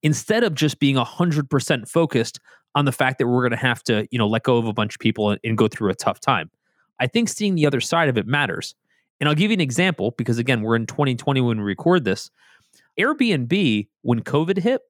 instead 0.03 0.44
of 0.44 0.53
just 0.55 0.79
being 0.79 0.96
100% 0.96 1.89
focused 1.89 2.39
on 2.75 2.86
the 2.86 2.91
fact 2.91 3.17
that 3.20 3.27
we're 3.27 3.41
going 3.41 3.51
to 3.51 3.58
have 3.58 3.84
to, 3.84 4.08
you 4.12 4.17
know, 4.17 4.27
let 4.27 4.44
go 4.44 4.58
of 4.58 4.67
a 4.67 4.74
bunch 4.74 4.96
of 4.96 5.00
people 5.00 5.32
and, 5.32 5.39
and 5.44 5.58
go 5.58 5.67
through 5.67 5.89
a 5.89 5.96
tough 5.96 6.20
time. 6.20 6.50
I 7.00 7.08
think 7.08 7.29
seeing 7.29 7.55
the 7.55 7.65
other 7.65 7.82
side 7.82 8.10
of 8.10 8.17
it 8.17 8.27
matters. 8.27 8.75
And 9.20 9.29
I'll 9.29 9.36
give 9.36 9.50
you 9.50 9.55
an 9.55 9.62
example 9.62 10.12
because, 10.17 10.38
again, 10.38 10.62
we're 10.62 10.75
in 10.75 10.86
2020 10.86 11.41
when 11.41 11.58
we 11.58 11.63
record 11.63 12.03
this. 12.03 12.29
Airbnb, 13.00 13.88
when 14.01 14.22
COVID 14.22 14.58
hit, 14.58 14.82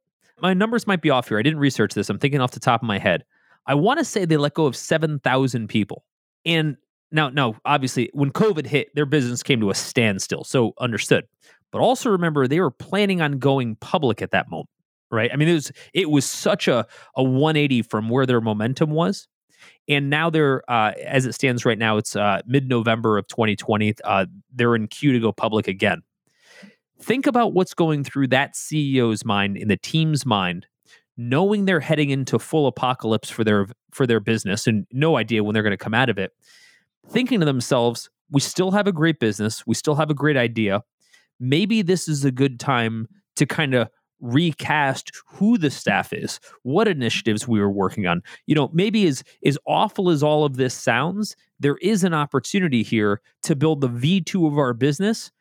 my 0.42 0.54
numbers 0.54 0.88
might 0.88 1.02
be 1.02 1.10
off 1.10 1.30
here. 1.30 1.40
I 1.40 1.44
didn't 1.44 1.60
research 1.60 1.94
this. 1.94 2.10
I'm 2.10 2.20
thinking 2.20 2.42
off 2.42 2.52
the 2.52 2.60
top 2.60 2.82
of 2.82 2.88
my 2.88 2.98
head. 2.98 3.24
I 3.68 3.76
want 3.76 4.00
to 4.00 4.06
say 4.06 4.26
they 4.26 4.38
let 4.38 4.54
go 4.54 4.66
of 4.66 4.76
7,000 4.76 5.68
people. 5.68 6.04
And 6.46 6.78
now, 7.12 7.30
now, 7.30 7.56
obviously, 7.66 8.10
when 8.14 8.32
COVID 8.32 8.66
hit, 8.66 8.94
their 8.96 9.06
business 9.06 9.44
came 9.44 9.60
to 9.62 9.70
a 9.70 9.76
standstill. 9.76 10.44
So 10.44 10.74
understood. 10.80 11.26
But 11.76 11.82
also 11.82 12.10
remember, 12.10 12.48
they 12.48 12.62
were 12.62 12.72
planning 12.72 13.20
on 13.20 13.38
going 13.38 13.76
public 13.76 14.22
at 14.22 14.32
that 14.32 14.50
moment, 14.50 14.70
right? 15.12 15.30
I 15.30 15.36
mean, 15.36 15.50
it 15.50 15.56
was 15.56 15.72
it 15.94 16.10
was 16.10 16.24
such 16.24 16.70
a 16.70 16.88
a 17.18 17.22
180 17.22 17.82
from 17.82 18.08
where 18.08 18.26
their 18.26 18.40
momentum 18.40 18.92
was. 18.92 19.28
And 19.90 20.10
now 20.10 20.30
they're, 20.30 20.64
uh, 20.72 20.94
as 21.06 21.26
it 21.26 21.34
stands 21.34 21.66
right 21.66 21.78
now, 21.78 21.98
it's 21.98 22.16
uh, 22.16 22.40
mid 22.46 22.70
November 22.70 23.18
of 23.18 23.28
2020. 23.28 23.94
Uh, 24.06 24.26
they're 24.54 24.74
in 24.74 24.88
queue 24.88 25.12
to 25.12 25.20
go 25.20 25.34
public 25.34 25.68
again. 25.68 26.02
Think 27.02 27.28
about 27.28 27.54
what's 27.54 27.74
going 27.74 28.06
through 28.06 28.30
that 28.30 28.54
CEO's 28.54 29.26
mind, 29.26 29.58
in 29.58 29.68
the 29.68 29.76
team's 29.76 30.26
mind, 30.26 30.68
knowing 31.18 31.66
they're 31.66 31.82
heading 31.82 32.10
into 32.10 32.40
full 32.40 32.68
apocalypse 32.68 33.30
for 33.30 33.44
their 33.44 33.68
for 33.92 34.08
their 34.08 34.22
business 34.22 34.66
and 34.66 34.88
no 34.94 35.18
idea 35.18 35.44
when 35.44 35.54
they're 35.54 35.62
going 35.62 35.72
to 35.72 35.78
come 35.78 35.94
out 35.94 36.10
of 36.10 36.18
it 36.18 36.32
thinking 37.10 37.42
to 37.42 37.46
themselves 37.46 38.10
we 38.32 38.40
still 38.40 38.72
have 38.72 38.88
a 38.88 38.92
great 38.92 39.20
business 39.20 39.68
we 39.68 39.76
still 39.76 39.96
have 39.96 40.10
a 40.10 40.14
great 40.14 40.36
idea 40.36 40.82
maybe 41.40 41.82
this 41.82 42.08
is 42.08 42.26
a 42.26 42.32
good 42.32 42.60
time 42.60 43.08
to 43.36 43.46
kind 43.46 43.74
of 43.74 43.90
recast 44.22 45.12
who 45.28 45.58
the 45.58 45.68
mm. 45.68 45.74
staff 45.74 46.14
is 46.14 46.40
what 46.64 46.88
initiatives 46.88 47.48
we 47.48 47.60
were 47.60 47.70
working 47.70 48.08
on 48.08 48.24
you 48.48 48.56
know 48.56 48.70
maybe 48.74 49.06
as 49.06 49.24
as 49.46 49.58
awful 49.68 50.10
as 50.10 50.24
all 50.24 50.46
of 50.46 50.56
this 50.56 50.74
sounds 50.74 51.36
there 51.60 51.78
is 51.82 52.04
an 52.04 52.14
opportunity 52.14 52.82
here 52.82 53.22
to 53.44 53.56
build 53.56 53.82
the 53.82 53.90
v2 53.90 54.48
of 54.48 54.58
our 54.58 54.74
business 54.74 55.32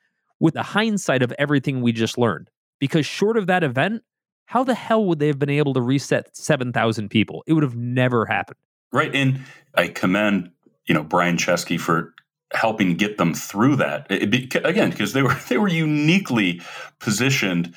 with 0.41 0.55
the 0.55 0.63
hindsight 0.63 1.23
of 1.23 1.33
everything 1.39 1.81
we 1.81 1.93
just 1.93 2.19
learned 2.19 2.51
because 2.81 3.07
short 3.07 3.37
of 3.37 3.47
that 3.47 3.62
event 3.62 4.03
how 4.47 4.64
the 4.64 4.75
hell 4.75 5.05
would 5.07 5.18
they 5.18 5.27
have 5.27 5.38
been 5.38 5.51
able 5.51 5.75
to 5.75 5.81
reset 5.81 6.37
7,000 6.37 7.09
people? 7.09 7.42
It 7.47 7.55
would 7.55 7.62
have 7.62 7.77
never 7.77 8.27
happened. 8.27 8.59
Right. 8.92 9.14
And 9.14 9.40
I 9.75 9.88
commend, 9.88 10.51
you 10.87 10.95
know, 10.95 11.03
Brian 11.03 11.37
Chesky 11.37 11.79
for 11.79 12.13
helping 12.55 12.97
get 12.97 13.19
them 13.19 13.35
through 13.35 13.77
that. 13.77 14.09
Be, 14.09 14.51
again, 14.64 14.90
because 14.90 15.12
they 15.12 15.23
were 15.23 15.37
they 15.49 15.59
were 15.59 15.69
uniquely 15.69 16.61
positioned 17.01 17.75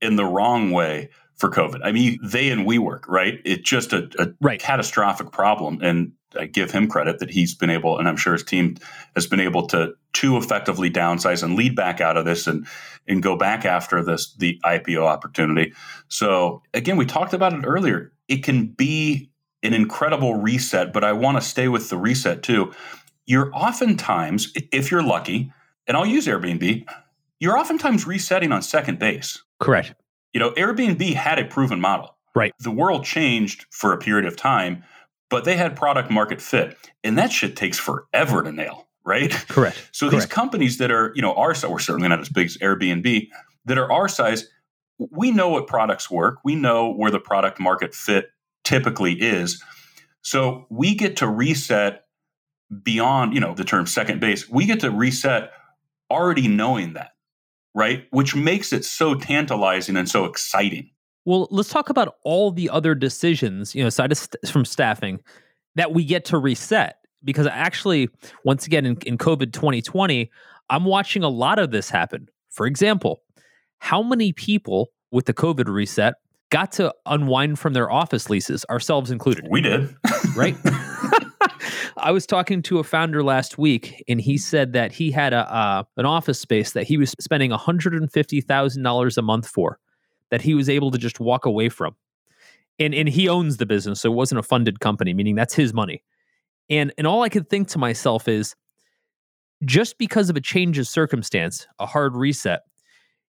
in 0.00 0.16
the 0.16 0.24
wrong 0.24 0.70
way 0.70 1.10
for 1.36 1.50
COVID. 1.50 1.80
I 1.82 1.92
mean, 1.92 2.18
they 2.22 2.50
and 2.50 2.66
WeWork, 2.66 3.08
right? 3.08 3.40
It's 3.44 3.68
just 3.68 3.92
a, 3.92 4.10
a 4.18 4.28
right. 4.40 4.60
catastrophic 4.60 5.32
problem. 5.32 5.80
And 5.82 6.12
I 6.38 6.46
give 6.46 6.70
him 6.70 6.86
credit 6.86 7.18
that 7.18 7.30
he's 7.30 7.54
been 7.54 7.70
able, 7.70 7.98
and 7.98 8.06
I'm 8.06 8.16
sure 8.16 8.34
his 8.34 8.44
team 8.44 8.76
has 9.14 9.26
been 9.26 9.40
able 9.40 9.66
to 9.68 9.94
to 10.12 10.36
effectively 10.36 10.90
downsize 10.90 11.42
and 11.42 11.56
lead 11.56 11.74
back 11.74 12.00
out 12.00 12.16
of 12.16 12.24
this 12.24 12.46
and 12.46 12.66
and 13.08 13.22
go 13.22 13.36
back 13.36 13.64
after 13.64 14.04
this 14.04 14.34
the 14.34 14.60
IPO 14.64 15.02
opportunity. 15.02 15.72
So 16.08 16.62
again, 16.74 16.96
we 16.96 17.06
talked 17.06 17.32
about 17.32 17.52
it 17.52 17.64
earlier. 17.64 18.12
It 18.28 18.44
can 18.44 18.66
be 18.66 19.30
an 19.62 19.74
incredible 19.74 20.36
reset, 20.36 20.92
but 20.92 21.04
I 21.04 21.12
want 21.12 21.36
to 21.36 21.42
stay 21.42 21.68
with 21.68 21.90
the 21.90 21.98
reset 21.98 22.42
too. 22.42 22.72
You're 23.26 23.54
oftentimes, 23.54 24.52
if 24.72 24.90
you're 24.90 25.02
lucky, 25.02 25.52
and 25.86 25.96
I'll 25.96 26.06
use 26.06 26.26
Airbnb, 26.26 26.84
you're 27.38 27.58
oftentimes 27.58 28.06
resetting 28.06 28.52
on 28.52 28.62
second 28.62 28.98
base. 28.98 29.42
Correct. 29.58 29.94
You 30.32 30.40
know, 30.40 30.50
Airbnb 30.52 31.14
had 31.14 31.38
a 31.38 31.44
proven 31.44 31.80
model. 31.80 32.16
Right. 32.34 32.52
The 32.60 32.70
world 32.70 33.04
changed 33.04 33.66
for 33.70 33.92
a 33.92 33.98
period 33.98 34.26
of 34.26 34.36
time, 34.36 34.84
but 35.28 35.44
they 35.44 35.56
had 35.56 35.74
product 35.76 36.10
market 36.10 36.40
fit. 36.40 36.76
And 37.02 37.18
that 37.18 37.32
shit 37.32 37.56
takes 37.56 37.78
forever 37.78 38.42
to 38.42 38.52
nail 38.52 38.86
right? 39.04 39.30
Correct. 39.48 39.88
So 39.92 40.08
Correct. 40.08 40.22
these 40.22 40.32
companies 40.32 40.78
that 40.78 40.90
are, 40.90 41.12
you 41.14 41.22
know, 41.22 41.34
our 41.34 41.54
size, 41.54 41.70
we're 41.70 41.78
certainly 41.78 42.08
not 42.08 42.20
as 42.20 42.28
big 42.28 42.46
as 42.46 42.56
Airbnb, 42.58 43.28
that 43.66 43.78
are 43.78 43.90
our 43.90 44.08
size, 44.08 44.48
we 45.10 45.30
know 45.30 45.48
what 45.48 45.66
products 45.66 46.10
work. 46.10 46.38
We 46.44 46.54
know 46.54 46.92
where 46.92 47.10
the 47.10 47.18
product 47.18 47.58
market 47.58 47.94
fit 47.94 48.30
typically 48.64 49.14
is. 49.14 49.62
So 50.22 50.66
we 50.70 50.94
get 50.94 51.16
to 51.18 51.28
reset 51.28 52.04
beyond, 52.82 53.34
you 53.34 53.40
know, 53.40 53.54
the 53.54 53.64
term 53.64 53.86
second 53.86 54.20
base. 54.20 54.48
We 54.48 54.66
get 54.66 54.80
to 54.80 54.90
reset 54.90 55.52
already 56.10 56.48
knowing 56.48 56.94
that, 56.94 57.10
right? 57.74 58.06
Which 58.10 58.34
makes 58.34 58.72
it 58.72 58.84
so 58.84 59.14
tantalizing 59.14 59.96
and 59.96 60.08
so 60.08 60.24
exciting. 60.24 60.90
Well, 61.24 61.48
let's 61.50 61.68
talk 61.68 61.90
about 61.90 62.16
all 62.24 62.50
the 62.50 62.70
other 62.70 62.94
decisions, 62.94 63.74
you 63.74 63.82
know, 63.82 63.88
aside 63.88 64.16
from 64.48 64.64
staffing 64.64 65.20
that 65.76 65.92
we 65.92 66.04
get 66.04 66.24
to 66.26 66.38
reset 66.38 66.96
because 67.22 67.46
actually, 67.46 68.08
once 68.44 68.66
again, 68.66 68.86
in, 68.86 68.96
in 69.06 69.18
COVID 69.18 69.52
2020, 69.52 70.30
I'm 70.70 70.84
watching 70.84 71.22
a 71.22 71.28
lot 71.28 71.58
of 71.58 71.70
this 71.70 71.90
happen. 71.90 72.28
For 72.48 72.66
example, 72.66 73.22
how 73.78 74.02
many 74.02 74.32
people 74.32 74.90
with 75.10 75.26
the 75.26 75.34
COVID 75.34 75.68
reset 75.68 76.14
got 76.50 76.72
to 76.72 76.94
unwind 77.06 77.58
from 77.58 77.72
their 77.74 77.90
office 77.90 78.30
leases, 78.30 78.64
ourselves 78.70 79.10
included? 79.10 79.46
We 79.50 79.60
did. 79.60 79.94
right? 80.36 80.56
I 81.96 82.10
was 82.10 82.26
talking 82.26 82.62
to 82.62 82.78
a 82.78 82.84
founder 82.84 83.22
last 83.22 83.58
week, 83.58 84.02
and 84.08 84.20
he 84.20 84.38
said 84.38 84.72
that 84.72 84.92
he 84.92 85.10
had 85.10 85.32
a 85.32 85.52
uh, 85.52 85.82
an 85.96 86.06
office 86.06 86.40
space 86.40 86.72
that 86.72 86.84
he 86.84 86.96
was 86.96 87.14
spending 87.20 87.50
one 87.50 87.60
hundred 87.60 87.94
and 87.94 88.12
fifty 88.12 88.40
thousand 88.40 88.82
dollars 88.82 89.18
a 89.18 89.22
month 89.22 89.48
for, 89.48 89.78
that 90.30 90.42
he 90.42 90.54
was 90.54 90.68
able 90.68 90.90
to 90.90 90.98
just 90.98 91.20
walk 91.20 91.46
away 91.46 91.68
from, 91.68 91.96
and 92.78 92.94
and 92.94 93.08
he 93.08 93.28
owns 93.28 93.56
the 93.56 93.66
business, 93.66 94.00
so 94.00 94.12
it 94.12 94.14
wasn't 94.14 94.38
a 94.38 94.42
funded 94.42 94.80
company, 94.80 95.14
meaning 95.14 95.34
that's 95.34 95.54
his 95.54 95.74
money. 95.74 96.02
And 96.68 96.92
and 96.98 97.06
all 97.06 97.22
I 97.22 97.28
could 97.28 97.48
think 97.48 97.68
to 97.68 97.78
myself 97.78 98.28
is 98.28 98.54
just 99.64 99.98
because 99.98 100.30
of 100.30 100.36
a 100.36 100.40
change 100.40 100.78
of 100.78 100.86
circumstance, 100.86 101.66
a 101.78 101.86
hard 101.86 102.16
reset, 102.16 102.60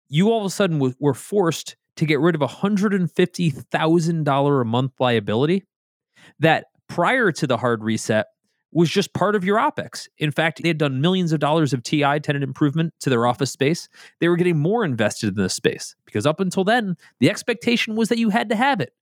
you 0.07 0.29
all 0.29 0.39
of 0.39 0.45
a 0.45 0.49
sudden 0.49 0.77
w- 0.77 0.95
were 0.99 1.13
forced 1.13 1.75
to 1.97 2.05
get 2.05 2.21
rid 2.21 2.35
of 2.35 2.41
a 2.41 2.47
$150,000 2.47 4.61
a 4.61 4.65
month 4.65 4.93
liability 4.99 5.65
that 6.39 6.67
prior 6.87 7.33
to 7.33 7.47
the 7.47 7.57
hard 7.57 7.83
reset 7.83 8.27
was 8.71 8.89
just 8.89 9.13
part 9.13 9.35
of 9.35 9.43
your 9.43 9.57
OPEX. 9.57 10.07
In 10.17 10.31
fact, 10.31 10.61
they 10.61 10.69
had 10.69 10.77
done 10.77 11.01
millions 11.01 11.31
of 11.31 11.39
dollars 11.39 11.73
of 11.73 11.83
TI 11.83 12.19
tenant 12.19 12.43
improvement 12.43 12.93
to 13.01 13.09
their 13.09 13.25
office 13.25 13.51
space. 13.51 13.89
They 14.19 14.29
were 14.29 14.37
getting 14.37 14.57
more 14.57 14.85
invested 14.85 15.29
in 15.29 15.43
this 15.43 15.53
space 15.53 15.95
because 16.05 16.25
up 16.25 16.39
until 16.39 16.63
then, 16.63 16.95
the 17.19 17.29
expectation 17.29 17.95
was 17.95 18.09
that 18.09 18.17
you 18.17 18.29
had 18.29 18.49
to 18.49 18.55
have 18.55 18.79
it. 18.79 18.93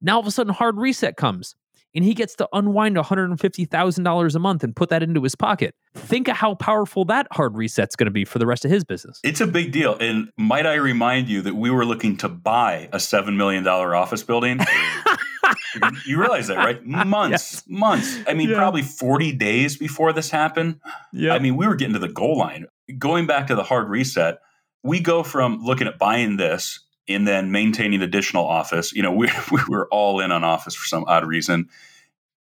Now 0.00 0.14
all 0.14 0.20
of 0.20 0.26
a 0.26 0.30
sudden, 0.30 0.52
hard 0.52 0.76
reset 0.76 1.16
comes 1.16 1.54
and 1.96 2.04
he 2.04 2.12
gets 2.12 2.34
to 2.36 2.48
unwind 2.52 2.96
$150,000 2.96 4.34
a 4.34 4.38
month 4.38 4.62
and 4.62 4.76
put 4.76 4.90
that 4.90 5.02
into 5.02 5.22
his 5.22 5.34
pocket. 5.34 5.74
Think 5.94 6.28
of 6.28 6.36
how 6.36 6.54
powerful 6.54 7.06
that 7.06 7.26
hard 7.32 7.56
reset's 7.56 7.96
going 7.96 8.04
to 8.04 8.10
be 8.10 8.26
for 8.26 8.38
the 8.38 8.46
rest 8.46 8.66
of 8.66 8.70
his 8.70 8.84
business. 8.84 9.18
It's 9.24 9.40
a 9.40 9.46
big 9.46 9.72
deal. 9.72 9.96
And 9.98 10.30
might 10.36 10.66
I 10.66 10.74
remind 10.74 11.28
you 11.28 11.40
that 11.42 11.54
we 11.54 11.70
were 11.70 11.86
looking 11.86 12.18
to 12.18 12.28
buy 12.28 12.90
a 12.92 12.98
$7 12.98 13.34
million 13.34 13.66
office 13.66 14.22
building? 14.22 14.60
you 16.06 16.18
realize 16.20 16.48
that, 16.48 16.58
right? 16.58 16.84
Months, 16.84 17.62
months. 17.68 18.18
I 18.26 18.34
mean, 18.34 18.50
yeah. 18.50 18.56
probably 18.56 18.82
40 18.82 19.32
days 19.32 19.76
before 19.76 20.12
this 20.12 20.30
happened. 20.30 20.80
Yeah. 21.12 21.34
I 21.34 21.38
mean, 21.38 21.56
we 21.56 21.66
were 21.66 21.74
getting 21.74 21.94
to 21.94 21.98
the 21.98 22.08
goal 22.08 22.38
line. 22.38 22.66
Going 22.98 23.26
back 23.26 23.48
to 23.48 23.54
the 23.54 23.62
hard 23.62 23.88
reset, 23.88 24.38
we 24.82 25.00
go 25.00 25.22
from 25.22 25.62
looking 25.62 25.86
at 25.86 25.98
buying 25.98 26.36
this 26.36 26.80
and 27.08 27.26
then 27.26 27.50
maintaining 27.52 28.02
additional 28.02 28.44
office. 28.44 28.92
You 28.92 29.02
know, 29.02 29.12
we, 29.12 29.28
we 29.52 29.60
were 29.68 29.88
all 29.90 30.20
in 30.20 30.32
on 30.32 30.44
office 30.44 30.74
for 30.74 30.86
some 30.86 31.04
odd 31.06 31.26
reason. 31.26 31.68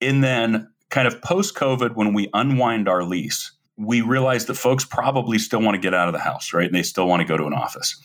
And 0.01 0.23
then, 0.23 0.69
kind 0.89 1.07
of 1.07 1.21
post 1.21 1.55
COVID, 1.55 1.95
when 1.95 2.13
we 2.13 2.29
unwind 2.33 2.87
our 2.87 3.03
lease, 3.03 3.51
we 3.77 4.01
realized 4.01 4.47
that 4.47 4.55
folks 4.55 4.83
probably 4.83 5.37
still 5.37 5.61
want 5.61 5.75
to 5.75 5.79
get 5.79 5.93
out 5.93 6.07
of 6.07 6.13
the 6.13 6.19
house, 6.19 6.53
right? 6.53 6.65
And 6.65 6.75
they 6.75 6.83
still 6.83 7.07
want 7.07 7.21
to 7.21 7.27
go 7.27 7.37
to 7.37 7.45
an 7.45 7.53
office. 7.53 8.01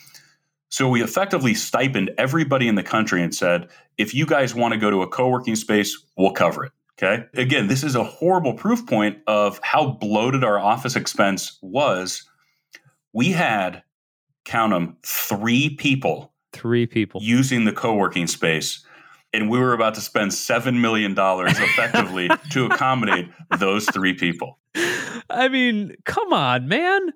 So 0.75 0.89
we 0.89 1.05
effectively 1.05 1.55
stipend 1.55 2.11
everybody 2.19 2.67
in 2.67 2.75
the 2.75 2.83
country 2.83 3.23
and 3.23 3.33
said, 3.33 3.69
if 3.97 4.13
you 4.13 4.27
guys 4.27 4.57
want 4.57 4.75
to 4.75 4.81
go 4.81 4.91
to 4.91 5.03
a 5.03 5.07
co 5.07 5.29
working 5.29 5.55
space, 5.55 5.97
we'll 6.17 6.33
cover 6.33 6.65
it. 6.65 6.73
Okay. 6.99 7.27
Again, 7.35 7.69
this 7.69 7.85
is 7.85 7.95
a 7.95 8.03
horrible 8.03 8.55
proof 8.55 8.85
point 8.85 9.19
of 9.29 9.61
how 9.63 9.93
bloated 9.93 10.43
our 10.43 10.59
office 10.59 10.97
expense 10.97 11.61
was. 11.63 12.29
We 13.13 13.31
had, 13.31 13.85
count 14.45 14.73
them, 14.73 14.97
three 15.05 15.77
people. 15.77 16.33
Three 16.53 16.89
people 16.89 17.21
using 17.23 17.67
the 17.67 17.73
co 17.73 17.95
working 17.95 18.27
space. 18.27 18.85
And 19.33 19.49
we 19.49 19.61
were 19.61 19.75
about 19.75 19.95
to 19.95 20.01
spend 20.01 20.33
$7 20.33 20.81
million 20.81 21.15
effectively 21.17 22.29
to 22.51 22.67
accommodate 22.67 23.29
those 23.61 23.87
three 23.87 24.15
people. 24.15 24.59
I 25.31 25.47
mean, 25.47 25.95
come 26.05 26.33
on, 26.33 26.67
man. 26.67 27.13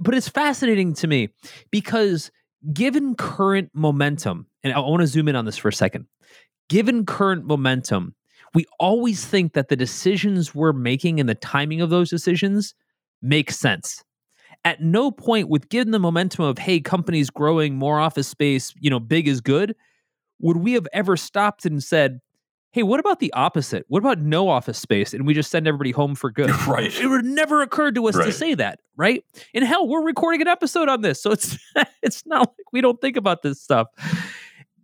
But 0.00 0.14
it's 0.14 0.30
fascinating 0.30 0.94
to 0.94 1.06
me 1.06 1.28
because 1.70 2.30
given 2.72 3.14
current 3.14 3.70
momentum, 3.74 4.46
and 4.62 4.72
I 4.72 4.78
want 4.78 5.00
to 5.00 5.06
zoom 5.06 5.28
in 5.28 5.36
on 5.36 5.44
this 5.44 5.56
for 5.56 5.68
a 5.68 5.72
second. 5.72 6.06
Given 6.68 7.04
current 7.04 7.44
momentum, 7.46 8.14
we 8.54 8.66
always 8.78 9.24
think 9.24 9.54
that 9.54 9.68
the 9.68 9.76
decisions 9.76 10.54
we're 10.54 10.72
making 10.72 11.18
and 11.18 11.28
the 11.28 11.34
timing 11.34 11.80
of 11.80 11.90
those 11.90 12.10
decisions 12.10 12.74
make 13.20 13.50
sense. 13.50 14.04
At 14.64 14.80
no 14.80 15.10
point 15.10 15.48
with 15.48 15.68
given 15.70 15.90
the 15.90 15.98
momentum 15.98 16.44
of 16.44 16.58
hey, 16.58 16.80
companies 16.80 17.30
growing 17.30 17.74
more 17.74 17.98
office 17.98 18.28
space, 18.28 18.72
you 18.78 18.90
know, 18.90 19.00
big 19.00 19.26
is 19.26 19.40
good, 19.40 19.74
would 20.38 20.58
we 20.58 20.74
have 20.74 20.86
ever 20.92 21.16
stopped 21.16 21.64
and 21.64 21.82
said, 21.82 22.20
hey, 22.72 22.82
what 22.82 22.98
about 22.98 23.20
the 23.20 23.32
opposite? 23.34 23.84
What 23.88 23.98
about 23.98 24.18
no 24.18 24.48
office 24.48 24.78
space 24.78 25.12
and 25.12 25.26
we 25.26 25.34
just 25.34 25.50
send 25.50 25.68
everybody 25.68 25.90
home 25.90 26.14
for 26.14 26.30
good? 26.30 26.50
Right. 26.66 26.94
It 26.98 27.06
would 27.06 27.24
never 27.24 27.60
occurred 27.60 27.96
to 27.96 28.06
us 28.08 28.16
right. 28.16 28.26
to 28.26 28.32
say 28.32 28.54
that, 28.54 28.80
right? 28.96 29.24
And 29.52 29.64
hell, 29.64 29.86
we're 29.86 30.02
recording 30.02 30.40
an 30.40 30.48
episode 30.48 30.88
on 30.88 31.02
this, 31.02 31.20
so 31.20 31.32
it's 31.32 31.58
it's 32.02 32.24
not 32.24 32.40
like 32.40 32.72
we 32.72 32.80
don't 32.80 33.00
think 33.00 33.16
about 33.16 33.42
this 33.42 33.60
stuff. 33.60 33.88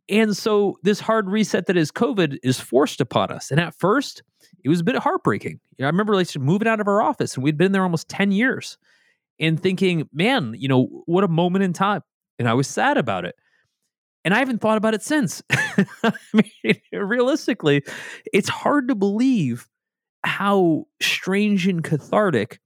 And 0.08 0.36
so 0.36 0.76
this 0.82 1.00
hard 1.00 1.30
reset 1.30 1.66
that 1.66 1.76
is 1.76 1.92
COVID 1.92 2.38
is 2.42 2.58
forced 2.58 3.00
upon 3.00 3.30
us. 3.30 3.50
And 3.50 3.60
at 3.60 3.74
first, 3.74 4.22
it 4.64 4.68
was 4.68 4.80
a 4.80 4.84
bit 4.84 4.96
heartbreaking. 4.96 5.60
You 5.76 5.82
know, 5.82 5.86
I 5.86 5.90
remember 5.90 6.14
like 6.14 6.34
moving 6.36 6.68
out 6.68 6.80
of 6.80 6.88
our 6.88 7.00
office 7.00 7.34
and 7.34 7.44
we'd 7.44 7.58
been 7.58 7.72
there 7.72 7.82
almost 7.82 8.08
10 8.08 8.32
years 8.32 8.78
and 9.38 9.60
thinking, 9.60 10.08
man, 10.12 10.54
you 10.56 10.68
know, 10.68 11.02
what 11.06 11.24
a 11.24 11.28
moment 11.28 11.64
in 11.64 11.72
time. 11.72 12.02
And 12.38 12.48
I 12.48 12.54
was 12.54 12.66
sad 12.66 12.96
about 12.96 13.24
it. 13.24 13.36
And 14.24 14.34
I 14.34 14.38
haven't 14.38 14.60
thought 14.60 14.76
about 14.76 14.94
it 14.94 15.02
since. 15.02 15.42
I 15.50 16.12
mean, 16.32 16.80
realistically, 16.92 17.82
it's 18.32 18.48
hard 18.48 18.88
to 18.88 18.94
believe 18.94 19.68
how 20.24 20.86
strange 21.00 21.66
and 21.66 21.82
cathartic 21.82 22.60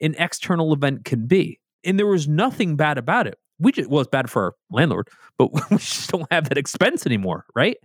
an 0.00 0.14
external 0.18 0.72
event 0.72 1.04
can 1.04 1.26
be. 1.26 1.60
And 1.84 1.98
there 1.98 2.06
was 2.06 2.28
nothing 2.28 2.76
bad 2.76 2.98
about 2.98 3.26
it. 3.26 3.38
We 3.60 3.72
just, 3.72 3.90
well, 3.90 4.00
it's 4.00 4.10
bad 4.10 4.30
for 4.30 4.42
our 4.42 4.54
landlord, 4.70 5.08
but 5.36 5.52
we 5.70 5.78
just 5.78 6.10
don't 6.10 6.30
have 6.30 6.48
that 6.48 6.58
expense 6.58 7.06
anymore, 7.06 7.44
right? 7.54 7.76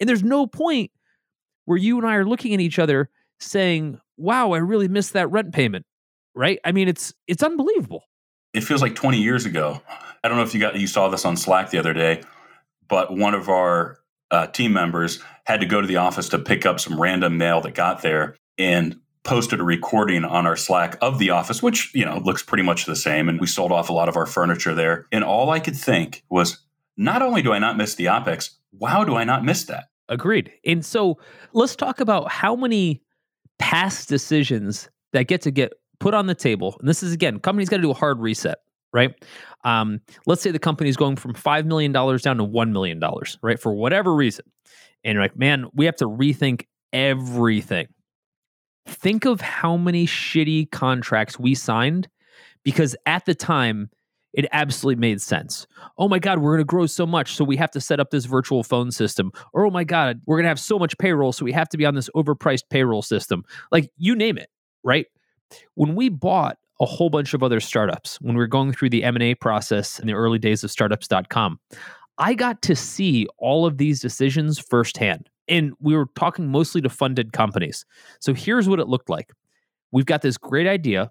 And 0.00 0.08
there's 0.08 0.24
no 0.24 0.46
point 0.46 0.90
where 1.64 1.78
you 1.78 1.98
and 1.98 2.06
I 2.06 2.16
are 2.16 2.24
looking 2.24 2.54
at 2.54 2.60
each 2.60 2.78
other 2.78 3.08
saying, 3.38 3.98
"Wow, 4.16 4.52
I 4.52 4.58
really 4.58 4.88
missed 4.88 5.12
that 5.12 5.30
rent 5.30 5.52
payment." 5.52 5.86
Right? 6.34 6.58
I 6.64 6.72
mean, 6.72 6.88
it's 6.88 7.12
it's 7.28 7.42
unbelievable. 7.42 8.04
It 8.54 8.62
feels 8.64 8.82
like 8.82 8.94
20 8.94 9.18
years 9.18 9.46
ago. 9.46 9.80
I 10.24 10.28
don't 10.28 10.36
know 10.36 10.42
if 10.42 10.54
you 10.54 10.60
got 10.60 10.78
you 10.78 10.86
saw 10.86 11.08
this 11.08 11.24
on 11.24 11.36
Slack 11.36 11.70
the 11.70 11.78
other 11.78 11.92
day, 11.92 12.22
but 12.88 13.16
one 13.16 13.34
of 13.34 13.48
our 13.48 13.98
uh, 14.30 14.46
team 14.46 14.72
members 14.72 15.20
had 15.44 15.60
to 15.60 15.66
go 15.66 15.80
to 15.80 15.86
the 15.86 15.96
office 15.96 16.28
to 16.30 16.38
pick 16.38 16.64
up 16.66 16.80
some 16.80 17.00
random 17.00 17.36
mail 17.36 17.60
that 17.60 17.74
got 17.74 18.02
there 18.02 18.36
and 18.58 18.96
posted 19.24 19.60
a 19.60 19.64
recording 19.64 20.24
on 20.24 20.46
our 20.46 20.56
Slack 20.56 20.96
of 21.00 21.18
the 21.18 21.30
office, 21.30 21.62
which, 21.62 21.94
you 21.94 22.04
know, 22.04 22.18
looks 22.18 22.42
pretty 22.42 22.64
much 22.64 22.86
the 22.86 22.96
same. 22.96 23.28
And 23.28 23.40
we 23.40 23.46
sold 23.46 23.70
off 23.70 23.88
a 23.88 23.92
lot 23.92 24.08
of 24.08 24.16
our 24.16 24.26
furniture 24.26 24.74
there. 24.74 25.06
And 25.12 25.22
all 25.22 25.50
I 25.50 25.60
could 25.60 25.76
think 25.76 26.24
was, 26.28 26.58
not 26.96 27.22
only 27.22 27.42
do 27.42 27.52
I 27.52 27.58
not 27.58 27.76
miss 27.76 27.94
the 27.94 28.06
OPEX, 28.06 28.50
wow, 28.72 29.04
do 29.04 29.16
I 29.16 29.24
not 29.24 29.44
miss 29.44 29.64
that? 29.64 29.84
Agreed. 30.08 30.52
And 30.64 30.84
so 30.84 31.18
let's 31.52 31.76
talk 31.76 32.00
about 32.00 32.30
how 32.30 32.54
many 32.54 33.02
past 33.58 34.08
decisions 34.08 34.90
that 35.12 35.28
get 35.28 35.40
to 35.42 35.50
get 35.50 35.72
put 36.00 36.14
on 36.14 36.26
the 36.26 36.34
table. 36.34 36.76
And 36.80 36.88
this 36.88 37.02
is 37.02 37.12
again, 37.12 37.38
company's 37.38 37.68
got 37.68 37.76
to 37.76 37.82
do 37.82 37.90
a 37.90 37.94
hard 37.94 38.18
reset, 38.18 38.58
right? 38.92 39.14
Um, 39.64 40.00
let's 40.26 40.42
say 40.42 40.50
the 40.50 40.58
company 40.58 40.90
is 40.90 40.96
going 40.96 41.16
from 41.16 41.34
$5 41.34 41.64
million 41.66 41.92
down 41.92 42.08
to 42.08 42.44
$1 42.44 42.72
million, 42.72 43.00
right? 43.42 43.58
For 43.58 43.72
whatever 43.72 44.14
reason. 44.14 44.44
And 45.04 45.14
you're 45.14 45.22
like, 45.22 45.36
man, 45.36 45.66
we 45.74 45.86
have 45.86 45.96
to 45.96 46.06
rethink 46.06 46.66
everything. 46.92 47.88
Think 48.86 49.24
of 49.24 49.40
how 49.40 49.76
many 49.76 50.06
shitty 50.06 50.70
contracts 50.70 51.38
we 51.38 51.54
signed 51.54 52.08
because 52.64 52.96
at 53.06 53.24
the 53.24 53.34
time, 53.34 53.90
it 54.32 54.46
absolutely 54.52 55.00
made 55.00 55.20
sense. 55.20 55.66
Oh 55.98 56.08
my 56.08 56.18
God, 56.18 56.38
we're 56.38 56.52
going 56.52 56.60
to 56.60 56.64
grow 56.64 56.86
so 56.86 57.04
much. 57.04 57.34
So 57.34 57.44
we 57.44 57.56
have 57.56 57.70
to 57.72 57.80
set 57.80 58.00
up 58.00 58.10
this 58.10 58.24
virtual 58.24 58.62
phone 58.62 58.90
system. 58.90 59.30
Or, 59.52 59.66
oh 59.66 59.70
my 59.70 59.84
God, 59.84 60.22
we're 60.26 60.36
going 60.36 60.44
to 60.44 60.48
have 60.48 60.60
so 60.60 60.78
much 60.78 60.96
payroll. 60.96 61.32
So 61.32 61.44
we 61.44 61.52
have 61.52 61.68
to 61.68 61.76
be 61.76 61.84
on 61.84 61.94
this 61.94 62.08
overpriced 62.16 62.64
payroll 62.70 63.02
system. 63.02 63.44
Like 63.70 63.90
you 63.98 64.16
name 64.16 64.38
it, 64.38 64.48
right? 64.82 65.06
When 65.74 65.94
we 65.94 66.08
bought 66.08 66.56
a 66.82 66.86
whole 66.86 67.08
bunch 67.08 67.32
of 67.32 67.42
other 67.42 67.60
startups, 67.60 68.20
when 68.20 68.34
we 68.34 68.40
were 68.40 68.48
going 68.48 68.72
through 68.72 68.90
the 68.90 69.04
M&A 69.04 69.34
process 69.36 69.98
in 69.98 70.06
the 70.06 70.12
early 70.12 70.38
days 70.38 70.62
of 70.64 70.70
startups.com, 70.70 71.58
I 72.18 72.34
got 72.34 72.60
to 72.62 72.76
see 72.76 73.26
all 73.38 73.64
of 73.64 73.78
these 73.78 74.00
decisions 74.00 74.58
firsthand. 74.58 75.30
And 75.48 75.72
we 75.80 75.96
were 75.96 76.06
talking 76.16 76.48
mostly 76.48 76.80
to 76.82 76.88
funded 76.88 77.32
companies. 77.32 77.86
So 78.20 78.34
here's 78.34 78.68
what 78.68 78.80
it 78.80 78.88
looked 78.88 79.08
like. 79.08 79.30
We've 79.92 80.06
got 80.06 80.22
this 80.22 80.36
great 80.36 80.66
idea 80.66 81.10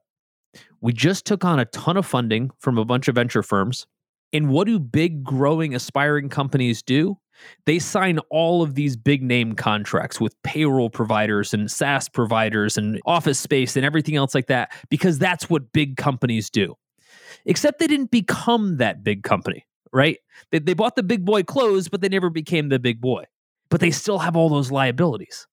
we 0.82 0.94
just 0.94 1.26
took 1.26 1.46
on 1.46 1.60
a 1.60 1.66
ton 1.66 1.98
of 1.98 2.06
funding 2.06 2.52
from 2.60 2.78
a 2.78 2.86
bunch 2.86 3.08
of 3.08 3.16
venture 3.16 3.44
firms. 3.44 3.88
And 4.34 4.50
what 4.50 4.68
do 4.68 4.80
big, 4.80 5.24
growing, 5.24 5.76
aspiring 5.76 6.30
companies 6.30 6.82
do? 6.82 7.18
They 7.66 7.80
sign 7.80 8.20
all 8.30 8.62
of 8.62 8.76
these 8.76 8.96
big 8.96 9.24
name 9.24 9.54
contracts 9.54 10.22
with 10.22 10.42
payroll 10.44 10.90
providers 10.90 11.54
and 11.54 11.72
SaaS 11.72 12.08
providers 12.08 12.78
and 12.78 13.02
office 13.06 13.40
space 13.40 13.76
and 13.76 13.86
everything 13.86 14.16
else 14.16 14.36
like 14.36 14.48
that 14.48 14.72
because 14.90 15.18
that's 15.18 15.50
what 15.50 15.74
big 15.74 15.98
companies 15.98 16.50
do. 16.50 16.76
Except 17.46 17.80
they 17.80 17.88
didn't 17.88 18.12
become 18.12 18.78
that 18.78 19.04
big 19.04 19.24
company, 19.24 19.66
right? 19.92 20.20
They, 20.52 20.60
they 20.60 20.74
bought 20.74 20.96
the 20.96 21.04
big 21.04 21.26
boy 21.26 21.44
clothes, 21.44 21.90
but 21.90 22.02
they 22.02 22.10
never 22.10 22.30
became 22.30 22.70
the 22.70 22.80
big 22.80 23.02
boy. 23.02 23.24
But 23.70 23.80
they 23.80 23.92
still 23.92 24.20
have 24.20 24.36
all 24.36 24.50
those 24.50 24.72
liabilities. 24.72 25.48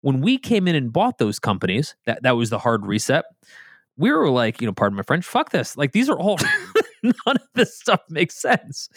When 0.00 0.20
we 0.20 0.38
came 0.38 0.66
in 0.66 0.74
and 0.74 0.92
bought 0.92 1.18
those 1.18 1.38
companies, 1.38 1.94
that, 2.06 2.22
that 2.22 2.36
was 2.36 2.50
the 2.50 2.58
hard 2.58 2.86
reset 2.86 3.24
we 4.00 4.10
were 4.10 4.30
like, 4.30 4.60
you 4.62 4.66
know, 4.66 4.72
pardon 4.72 4.96
my 4.96 5.02
French, 5.02 5.26
fuck 5.26 5.50
this. 5.50 5.76
Like 5.76 5.92
these 5.92 6.08
are 6.08 6.18
all 6.18 6.38
none 7.02 7.36
of 7.36 7.48
this 7.54 7.78
stuff 7.78 8.00
makes 8.08 8.40
sense. 8.40 8.88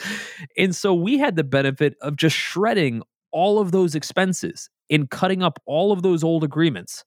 And 0.57 0.75
so 0.75 0.93
we 0.93 1.17
had 1.17 1.35
the 1.35 1.43
benefit 1.43 1.95
of 2.01 2.15
just 2.15 2.35
shredding 2.35 3.01
all 3.31 3.59
of 3.59 3.71
those 3.71 3.95
expenses 3.95 4.69
and 4.89 5.09
cutting 5.09 5.41
up 5.41 5.59
all 5.65 5.91
of 5.91 6.01
those 6.01 6.23
old 6.23 6.43
agreements 6.43 7.03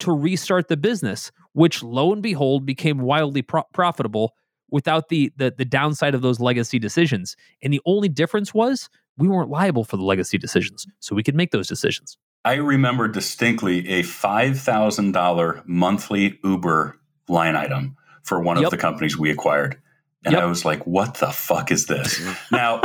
to 0.00 0.12
restart 0.12 0.68
the 0.68 0.76
business, 0.76 1.30
which 1.52 1.82
lo 1.82 2.12
and 2.12 2.22
behold 2.22 2.66
became 2.66 2.98
wildly 2.98 3.42
pro- 3.42 3.62
profitable 3.72 4.34
without 4.70 5.08
the, 5.08 5.32
the 5.36 5.54
the 5.56 5.64
downside 5.64 6.14
of 6.14 6.22
those 6.22 6.40
legacy 6.40 6.78
decisions. 6.78 7.36
And 7.62 7.72
the 7.72 7.80
only 7.86 8.08
difference 8.08 8.52
was 8.52 8.88
we 9.16 9.28
weren't 9.28 9.50
liable 9.50 9.84
for 9.84 9.96
the 9.96 10.02
legacy 10.02 10.38
decisions, 10.38 10.86
so 11.00 11.14
we 11.14 11.22
could 11.22 11.36
make 11.36 11.52
those 11.52 11.68
decisions. 11.68 12.18
I 12.44 12.54
remember 12.54 13.08
distinctly 13.08 13.88
a 13.88 14.02
five 14.02 14.58
thousand 14.58 15.12
dollar 15.12 15.62
monthly 15.64 16.38
Uber 16.44 16.98
line 17.28 17.56
item 17.56 17.96
for 18.22 18.40
one 18.40 18.56
yep. 18.56 18.66
of 18.66 18.70
the 18.70 18.76
companies 18.76 19.16
we 19.16 19.30
acquired. 19.30 19.80
And 20.24 20.32
yep. 20.32 20.42
I 20.42 20.46
was 20.46 20.64
like, 20.64 20.86
what 20.86 21.16
the 21.16 21.30
fuck 21.30 21.70
is 21.70 21.86
this? 21.86 22.20
now, 22.52 22.82